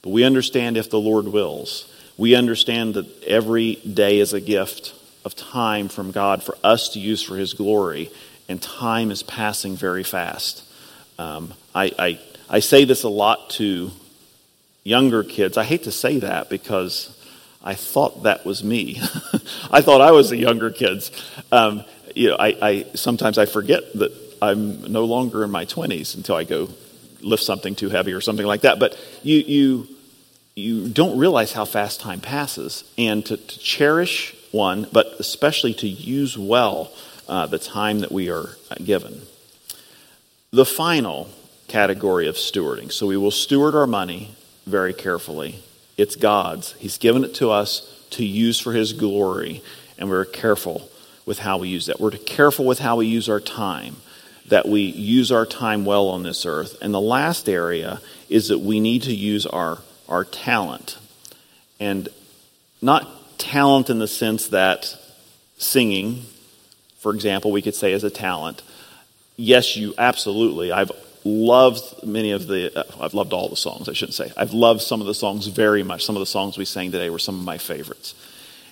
but 0.00 0.10
we 0.10 0.24
understand 0.24 0.78
if 0.78 0.88
the 0.88 1.00
Lord 1.00 1.28
wills. 1.28 1.92
We 2.16 2.34
understand 2.34 2.94
that 2.94 3.24
every 3.24 3.74
day 3.74 4.18
is 4.18 4.32
a 4.32 4.40
gift 4.40 4.94
of 5.26 5.34
time 5.34 5.88
from 5.88 6.12
God 6.12 6.44
for 6.44 6.56
us 6.62 6.90
to 6.90 7.00
use 7.00 7.20
for 7.20 7.36
His 7.36 7.52
glory, 7.52 8.10
and 8.48 8.62
time 8.62 9.10
is 9.10 9.24
passing 9.24 9.74
very 9.74 10.04
fast. 10.04 10.62
Um, 11.18 11.52
I, 11.74 11.90
I, 11.98 12.20
I 12.48 12.60
say 12.60 12.84
this 12.84 13.02
a 13.02 13.08
lot 13.08 13.50
to 13.50 13.90
younger 14.84 15.24
kids. 15.24 15.56
I 15.58 15.64
hate 15.64 15.82
to 15.82 15.90
say 15.90 16.20
that 16.20 16.48
because 16.48 17.12
I 17.60 17.74
thought 17.74 18.22
that 18.22 18.46
was 18.46 18.62
me. 18.62 19.00
I 19.72 19.80
thought 19.80 20.00
I 20.00 20.12
was 20.12 20.30
the 20.30 20.36
younger 20.36 20.70
kids. 20.70 21.10
Um, 21.50 21.82
you 22.14 22.28
know, 22.28 22.36
I, 22.38 22.56
I, 22.62 22.86
sometimes 22.94 23.36
I 23.36 23.46
forget 23.46 23.82
that 23.94 24.12
I'm 24.40 24.92
no 24.92 25.06
longer 25.06 25.42
in 25.42 25.50
my 25.50 25.64
20s 25.64 26.14
until 26.14 26.36
I 26.36 26.44
go 26.44 26.68
lift 27.20 27.42
something 27.42 27.74
too 27.74 27.88
heavy 27.88 28.12
or 28.12 28.20
something 28.20 28.46
like 28.46 28.60
that. 28.60 28.78
But 28.78 28.96
you, 29.24 29.38
you, 29.38 29.88
you 30.54 30.88
don't 30.88 31.18
realize 31.18 31.52
how 31.52 31.64
fast 31.64 31.98
time 32.00 32.20
passes, 32.20 32.84
and 32.96 33.26
to, 33.26 33.36
to 33.36 33.58
cherish 33.58 34.35
one, 34.52 34.86
but 34.92 35.06
especially 35.18 35.74
to 35.74 35.88
use 35.88 36.36
well 36.38 36.92
uh, 37.28 37.46
the 37.46 37.58
time 37.58 38.00
that 38.00 38.12
we 38.12 38.30
are 38.30 38.50
given. 38.84 39.22
The 40.50 40.64
final 40.64 41.28
category 41.68 42.28
of 42.28 42.36
stewarding. 42.36 42.92
So 42.92 43.06
we 43.06 43.16
will 43.16 43.30
steward 43.30 43.74
our 43.74 43.86
money 43.86 44.34
very 44.66 44.92
carefully. 44.92 45.62
It's 45.96 46.16
God's. 46.16 46.72
He's 46.74 46.98
given 46.98 47.24
it 47.24 47.34
to 47.36 47.50
us 47.50 48.06
to 48.10 48.24
use 48.24 48.60
for 48.60 48.72
His 48.72 48.92
glory, 48.92 49.62
and 49.98 50.08
we're 50.08 50.24
careful 50.24 50.88
with 51.24 51.40
how 51.40 51.58
we 51.58 51.68
use 51.68 51.86
that. 51.86 52.00
We're 52.00 52.12
careful 52.12 52.64
with 52.64 52.78
how 52.78 52.96
we 52.96 53.06
use 53.06 53.28
our 53.28 53.40
time, 53.40 53.96
that 54.48 54.68
we 54.68 54.82
use 54.82 55.32
our 55.32 55.44
time 55.44 55.84
well 55.84 56.08
on 56.08 56.22
this 56.22 56.46
earth. 56.46 56.76
And 56.80 56.94
the 56.94 57.00
last 57.00 57.48
area 57.48 58.00
is 58.28 58.48
that 58.48 58.60
we 58.60 58.78
need 58.78 59.02
to 59.02 59.14
use 59.14 59.44
our, 59.46 59.78
our 60.08 60.24
talent. 60.24 60.98
And 61.80 62.08
not 62.80 63.08
talent 63.46 63.90
in 63.90 63.98
the 63.98 64.08
sense 64.08 64.48
that 64.48 64.96
singing, 65.56 66.22
for 66.98 67.14
example, 67.14 67.52
we 67.52 67.62
could 67.62 67.74
say 67.74 67.92
is 67.92 68.02
a 68.02 68.10
talent. 68.10 68.62
Yes, 69.36 69.76
you 69.76 69.94
absolutely. 69.96 70.72
I've 70.72 70.90
loved 71.24 72.04
many 72.04 72.32
of 72.32 72.46
the, 72.46 72.76
uh, 72.76 72.84
I've 73.00 73.14
loved 73.14 73.32
all 73.32 73.48
the 73.48 73.56
songs, 73.56 73.88
I 73.88 73.92
shouldn't 73.92 74.14
say. 74.14 74.32
I've 74.36 74.52
loved 74.52 74.80
some 74.80 75.00
of 75.00 75.06
the 75.06 75.14
songs 75.14 75.46
very 75.46 75.82
much. 75.82 76.04
Some 76.04 76.16
of 76.16 76.20
the 76.20 76.26
songs 76.26 76.58
we 76.58 76.64
sang 76.64 76.90
today 76.90 77.08
were 77.08 77.18
some 77.20 77.38
of 77.38 77.44
my 77.44 77.58
favorites. 77.58 78.14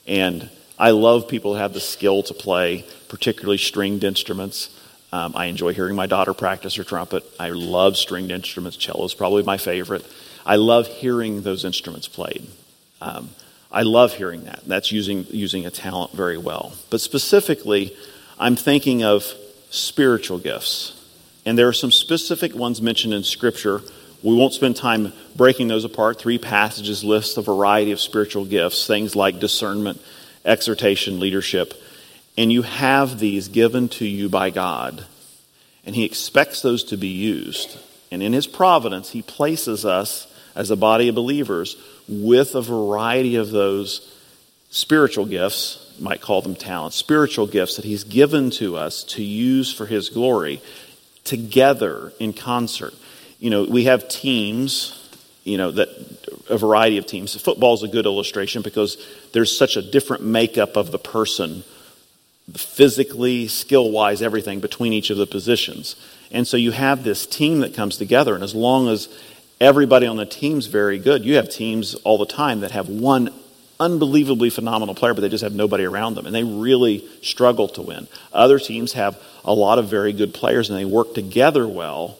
And 0.06 0.50
I 0.78 0.90
love 0.90 1.28
people 1.28 1.54
who 1.54 1.60
have 1.60 1.72
the 1.72 1.80
skill 1.80 2.22
to 2.24 2.34
play, 2.34 2.84
particularly 3.08 3.58
stringed 3.58 4.02
instruments. 4.02 4.70
Um, 5.12 5.34
I 5.36 5.46
enjoy 5.46 5.72
hearing 5.72 5.94
my 5.94 6.06
daughter 6.06 6.34
practice 6.34 6.74
her 6.74 6.84
trumpet. 6.84 7.24
I 7.38 7.50
love 7.50 7.96
stringed 7.96 8.32
instruments. 8.32 8.76
Cello 8.76 9.04
is 9.04 9.14
probably 9.14 9.44
my 9.44 9.56
favorite. 9.56 10.04
I 10.44 10.56
love 10.56 10.88
hearing 10.88 11.42
those 11.42 11.64
instruments 11.64 12.08
played. 12.08 12.46
Um, 13.00 13.30
I 13.74 13.82
love 13.82 14.14
hearing 14.14 14.44
that. 14.44 14.60
That's 14.66 14.92
using, 14.92 15.26
using 15.30 15.66
a 15.66 15.70
talent 15.70 16.12
very 16.12 16.38
well. 16.38 16.72
But 16.90 17.00
specifically, 17.00 17.94
I'm 18.38 18.54
thinking 18.54 19.02
of 19.02 19.24
spiritual 19.70 20.38
gifts. 20.38 20.92
And 21.44 21.58
there 21.58 21.66
are 21.66 21.72
some 21.72 21.90
specific 21.90 22.54
ones 22.54 22.80
mentioned 22.80 23.12
in 23.14 23.24
Scripture. 23.24 23.82
We 24.22 24.36
won't 24.36 24.52
spend 24.52 24.76
time 24.76 25.12
breaking 25.34 25.66
those 25.66 25.84
apart. 25.84 26.20
Three 26.20 26.38
passages 26.38 27.02
list 27.02 27.36
a 27.36 27.42
variety 27.42 27.90
of 27.90 27.98
spiritual 27.98 28.44
gifts, 28.44 28.86
things 28.86 29.16
like 29.16 29.40
discernment, 29.40 30.00
exhortation, 30.44 31.18
leadership. 31.18 31.74
And 32.38 32.52
you 32.52 32.62
have 32.62 33.18
these 33.18 33.48
given 33.48 33.88
to 33.88 34.06
you 34.06 34.28
by 34.28 34.50
God. 34.50 35.04
And 35.84 35.96
He 35.96 36.04
expects 36.04 36.62
those 36.62 36.84
to 36.84 36.96
be 36.96 37.08
used. 37.08 37.76
And 38.12 38.22
in 38.22 38.32
His 38.32 38.46
providence, 38.46 39.10
He 39.10 39.22
places 39.22 39.84
us 39.84 40.32
as 40.54 40.70
a 40.70 40.76
body 40.76 41.08
of 41.08 41.16
believers 41.16 41.76
with 42.08 42.54
a 42.54 42.62
variety 42.62 43.36
of 43.36 43.50
those 43.50 44.12
spiritual 44.70 45.24
gifts, 45.24 45.94
might 46.00 46.20
call 46.20 46.42
them 46.42 46.56
talents, 46.56 46.96
spiritual 46.96 47.46
gifts 47.46 47.76
that 47.76 47.84
He's 47.84 48.04
given 48.04 48.50
to 48.50 48.76
us 48.76 49.04
to 49.04 49.22
use 49.22 49.72
for 49.72 49.86
His 49.86 50.08
glory 50.08 50.60
together 51.22 52.12
in 52.18 52.32
concert. 52.32 52.94
You 53.38 53.50
know, 53.50 53.64
we 53.64 53.84
have 53.84 54.08
teams, 54.08 55.10
you 55.44 55.56
know, 55.56 55.70
that 55.70 55.88
a 56.48 56.58
variety 56.58 56.98
of 56.98 57.06
teams. 57.06 57.40
Football 57.40 57.74
is 57.74 57.82
a 57.82 57.88
good 57.88 58.06
illustration 58.06 58.62
because 58.62 58.98
there's 59.32 59.56
such 59.56 59.76
a 59.76 59.82
different 59.82 60.22
makeup 60.22 60.76
of 60.76 60.90
the 60.90 60.98
person, 60.98 61.64
physically, 62.52 63.48
skill 63.48 63.90
wise, 63.90 64.20
everything 64.22 64.60
between 64.60 64.92
each 64.92 65.10
of 65.10 65.16
the 65.16 65.26
positions. 65.26 65.96
And 66.30 66.46
so 66.46 66.56
you 66.56 66.72
have 66.72 67.04
this 67.04 67.26
team 67.26 67.60
that 67.60 67.74
comes 67.74 67.96
together, 67.96 68.34
and 68.34 68.44
as 68.44 68.54
long 68.54 68.88
as 68.88 69.08
everybody 69.60 70.06
on 70.06 70.16
the 70.16 70.26
team's 70.26 70.66
very 70.66 70.98
good, 70.98 71.24
you 71.24 71.36
have 71.36 71.48
teams 71.48 71.94
all 71.96 72.18
the 72.18 72.26
time 72.26 72.60
that 72.60 72.72
have 72.72 72.88
one 72.88 73.30
unbelievably 73.80 74.50
phenomenal 74.50 74.94
player, 74.94 75.14
but 75.14 75.20
they 75.20 75.28
just 75.28 75.42
have 75.42 75.54
nobody 75.54 75.84
around 75.84 76.14
them, 76.14 76.26
and 76.26 76.34
they 76.34 76.44
really 76.44 77.06
struggle 77.22 77.68
to 77.68 77.82
win. 77.82 78.06
Other 78.32 78.58
teams 78.58 78.92
have 78.92 79.20
a 79.44 79.52
lot 79.52 79.78
of 79.78 79.88
very 79.88 80.12
good 80.12 80.32
players, 80.32 80.70
and 80.70 80.78
they 80.78 80.84
work 80.84 81.14
together 81.14 81.66
well, 81.66 82.18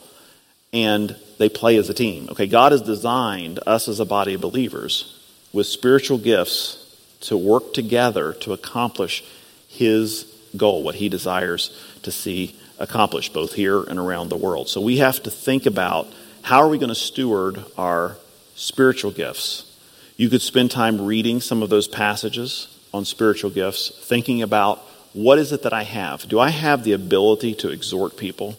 and 0.73 1.17
they 1.39 1.49
play 1.49 1.77
as 1.77 1.89
a 1.89 1.95
team. 1.95 2.29
Okay, 2.31 2.47
God 2.47 2.73
has 2.73 2.83
designed 2.83 3.61
us 3.67 3.89
as 3.89 4.01
a 4.01 4.05
body 4.05 4.35
of 4.35 4.41
believers 4.41 5.21
with 5.53 5.67
spiritual 5.67 6.19
gifts 6.19 6.81
to 7.21 7.37
work 7.37 7.73
together 7.73 8.33
to 8.35 8.53
accomplish 8.53 9.25
His 9.69 10.25
goal, 10.57 10.83
what 10.83 10.97
He 10.97 11.09
desires 11.09 11.71
to 12.03 12.11
see 12.11 12.57
accomplished, 12.79 13.33
both 13.33 13.53
here 13.55 13.83
and 13.83 13.99
around 13.99 14.29
the 14.29 14.37
world. 14.37 14.69
So 14.69 14.81
we 14.81 14.99
have 14.99 15.23
to 15.23 15.31
think 15.31 15.67
about 15.67 16.13
how 16.45 16.61
are 16.61 16.69
we 16.69 16.79
going 16.79 16.89
to 16.89 16.95
steward 16.95 17.65
our 17.77 18.17
spiritual 18.55 19.11
gifts 19.11 19.75
you 20.17 20.29
could 20.29 20.43
spend 20.43 20.71
time 20.71 21.05
reading 21.05 21.41
some 21.41 21.63
of 21.63 21.71
those 21.71 21.89
passages 21.89 22.69
on 22.93 23.05
spiritual 23.05 23.51
gifts, 23.51 23.91
thinking 23.91 24.43
about 24.43 24.79
what 25.13 25.39
is 25.39 25.51
it 25.51 25.63
that 25.63 25.73
I 25.73 25.83
have? 25.83 26.29
Do 26.29 26.39
I 26.39 26.51
have 26.51 26.85
the 26.85 26.93
ability 26.93 27.55
to 27.57 27.71
exhort 27.71 28.17
people? 28.17 28.57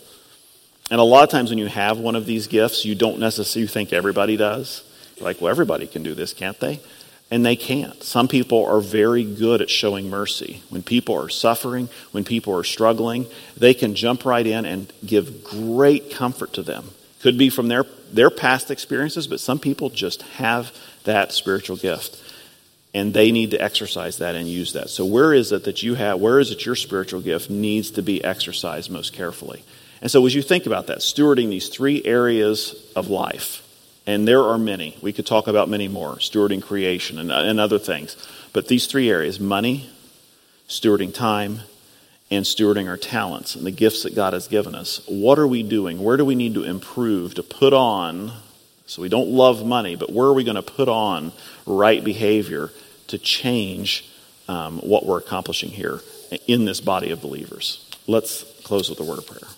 And 0.92 1.00
a 1.00 1.04
lot 1.04 1.24
of 1.24 1.30
times 1.30 1.50
when 1.50 1.60
you 1.60 1.68
have 1.68 1.98
one 1.98 2.16
of 2.16 2.26
these 2.26 2.48
gifts, 2.48 2.84
you 2.84 2.94
don't 2.94 3.20
necessarily 3.20 3.68
think 3.68 3.94
everybody 3.94 4.36
does. 4.36 4.84
Like, 5.22 5.40
well, 5.40 5.50
everybody 5.50 5.88
can 5.88 6.04
do 6.04 6.14
this, 6.14 6.34
can't 6.34 6.60
they? 6.60 6.82
And 7.32 7.46
they 7.46 7.56
can't. 7.56 8.04
Some 8.04 8.28
people 8.28 8.66
are 8.66 8.82
very 8.82 9.24
good 9.24 9.62
at 9.62 9.70
showing 9.70 10.10
mercy. 10.10 10.62
When 10.70 10.84
people 10.84 11.16
are 11.16 11.30
suffering, 11.30 11.88
when 12.12 12.26
people 12.26 12.54
are 12.54 12.66
struggling, 12.66 13.28
they 13.56 13.74
can 13.74 13.96
jump 13.96 14.26
right 14.26 14.46
in 14.46 14.66
and 14.66 14.92
give 15.06 15.44
great 15.44 16.12
comfort 16.12 16.54
to 16.54 16.64
them. 16.64 16.90
Could 17.26 17.40
be 17.40 17.50
from 17.50 17.70
their, 17.70 17.86
their 18.14 18.30
past 18.30 18.70
experiences, 18.70 19.26
but 19.26 19.40
some 19.40 19.58
people 19.58 19.90
just 19.90 20.22
have 20.38 20.72
that 21.06 21.32
spiritual 21.32 21.76
gift. 21.76 22.22
And 22.94 23.16
they 23.16 23.32
need 23.32 23.50
to 23.50 23.60
exercise 23.60 24.20
that 24.20 24.36
and 24.36 24.48
use 24.48 24.74
that. 24.74 24.92
So, 24.92 25.06
where 25.06 25.34
is 25.34 25.52
it 25.52 25.64
that 25.64 25.82
you 25.82 25.96
have, 25.96 26.22
where 26.22 26.38
is 26.40 26.52
it 26.52 26.68
your 26.68 26.76
spiritual 26.76 27.22
gift 27.22 27.50
needs 27.50 27.90
to 27.90 28.04
be 28.04 28.24
exercised 28.24 28.92
most 28.92 29.12
carefully? 29.12 29.64
And 30.04 30.12
so, 30.12 30.24
as 30.28 30.36
you 30.36 30.44
think 30.44 30.68
about 30.68 30.86
that, 30.86 31.00
stewarding 31.00 31.50
these 31.50 31.68
three 31.68 32.06
areas 32.06 32.92
of 32.96 33.08
life, 33.08 33.64
and 34.06 34.28
there 34.28 34.44
are 34.44 34.60
many. 34.60 34.96
We 35.02 35.12
could 35.12 35.26
talk 35.26 35.48
about 35.48 35.68
many 35.68 35.88
more, 35.88 36.18
stewarding 36.18 36.62
creation 36.62 37.18
and, 37.18 37.32
and 37.32 37.60
other 37.60 37.80
things. 37.80 38.16
But 38.54 38.68
these 38.68 38.86
three 38.86 39.10
areas 39.10 39.40
money, 39.40 39.90
stewarding 40.68 41.12
time, 41.12 41.62
and 42.32 42.44
stewarding 42.46 42.88
our 42.88 42.98
talents 42.98 43.56
and 43.56 43.66
the 43.66 43.72
gifts 43.72 44.04
that 44.04 44.16
God 44.16 44.34
has 44.34 44.48
given 44.48 44.74
us. 44.74 45.02
What 45.08 45.38
are 45.38 45.48
we 45.48 45.64
doing? 45.64 46.04
Where 46.04 46.18
do 46.18 46.26
we 46.26 46.36
need 46.36 46.56
to 46.56 46.64
improve 46.64 47.36
to 47.36 47.44
put 47.44 47.74
on? 47.74 48.34
So 48.88 49.02
we 49.02 49.10
don't 49.10 49.30
love 49.30 49.66
money, 49.66 49.96
but 49.96 50.12
where 50.12 50.28
are 50.28 50.34
we 50.34 50.44
going 50.44 50.56
to 50.56 50.62
put 50.62 50.90
on 50.90 51.32
right 51.66 52.04
behavior 52.04 52.72
to 53.08 53.18
change 53.18 54.10
um, 54.48 54.80
what 54.80 55.06
we're 55.06 55.20
accomplishing 55.20 55.70
here 55.70 56.02
in 56.48 56.66
this 56.66 56.82
body 56.82 57.12
of 57.12 57.22
believers? 57.22 57.90
Let's 58.08 58.44
close 58.64 58.90
with 58.90 59.00
a 59.00 59.04
word 59.04 59.20
of 59.20 59.28
prayer. 59.28 59.52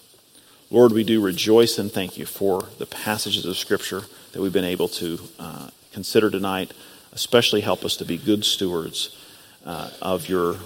Lord, 0.69 0.91
we 0.91 1.06
do 1.06 1.21
rejoice 1.21 1.77
and 1.77 1.91
thank 1.91 2.17
you 2.17 2.25
for 2.25 2.67
the 2.77 2.86
passages 2.86 3.45
of 3.45 3.58
Scripture 3.58 4.01
that 4.34 4.41
we've 4.41 4.53
been 4.53 4.65
able 4.65 4.89
to 4.89 5.19
uh, 5.39 5.69
consider 5.93 6.30
tonight. 6.30 6.73
Especially 7.13 7.62
help 7.62 7.86
us 7.86 7.95
to 7.97 8.06
be 8.06 8.17
good 8.17 8.43
stewards 8.43 9.15
uh, 9.65 9.89
of 10.01 10.30
your 10.30 10.58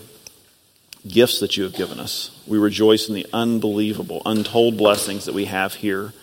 gifts 1.07 1.39
that 1.39 1.57
you 1.57 1.63
have 1.63 1.73
given 1.73 1.99
us. 1.99 2.31
We 2.47 2.57
rejoice 2.57 3.07
in 3.07 3.15
the 3.15 3.25
unbelievable, 3.33 4.21
untold 4.25 4.77
blessings 4.77 5.25
that 5.25 5.35
we 5.35 5.45
have 5.45 5.75
here 5.75 6.13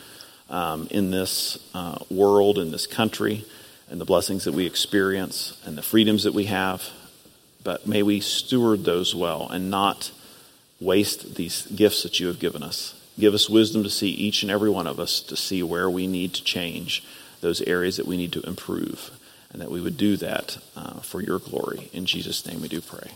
um, 0.49 0.87
in 0.91 1.11
this 1.11 1.59
uh, 1.75 1.99
world, 2.11 2.59
in 2.59 2.71
this 2.71 2.87
country, 2.87 3.45
and 3.91 4.01
the 4.01 4.05
blessings 4.05 4.45
that 4.45 4.55
we 4.55 4.67
experience 4.67 5.61
and 5.65 5.77
the 5.77 5.83
freedoms 5.83 6.25
that 6.25 6.35
we 6.35 6.45
have. 6.45 6.89
But 7.65 7.87
may 7.87 8.03
we 8.03 8.21
steward 8.21 8.85
those 8.85 9.15
well 9.15 9.49
and 9.49 9.71
not 9.71 10.13
waste 10.81 11.35
these 11.35 11.67
gifts 11.67 12.03
that 12.03 12.21
you 12.21 12.29
have 12.29 12.39
given 12.39 12.63
us. 12.63 12.95
Give 13.19 13.35
us 13.35 13.51
wisdom 13.51 13.83
to 13.83 13.91
see 13.91 14.11
each 14.11 14.43
and 14.43 14.51
every 14.51 14.71
one 14.71 14.87
of 14.87 15.01
us 15.01 15.21
to 15.23 15.37
see 15.37 15.63
where 15.63 15.91
we 15.91 16.07
need 16.07 16.35
to 16.35 16.45
change, 16.45 17.05
those 17.41 17.61
areas 17.63 17.97
that 17.97 18.07
we 18.07 18.17
need 18.17 18.33
to 18.33 18.43
improve, 18.43 19.11
and 19.53 19.61
that 19.61 19.73
we 19.73 19.81
would 19.81 19.97
do 19.97 20.17
that 20.19 20.59
uh, 20.77 21.01
for 21.01 21.21
your 21.21 21.41
glory. 21.41 21.91
In 21.93 22.07
Jesus' 22.07 22.47
name 22.47 22.63
we 22.63 22.69
do 22.69 22.81
pray. 22.81 23.11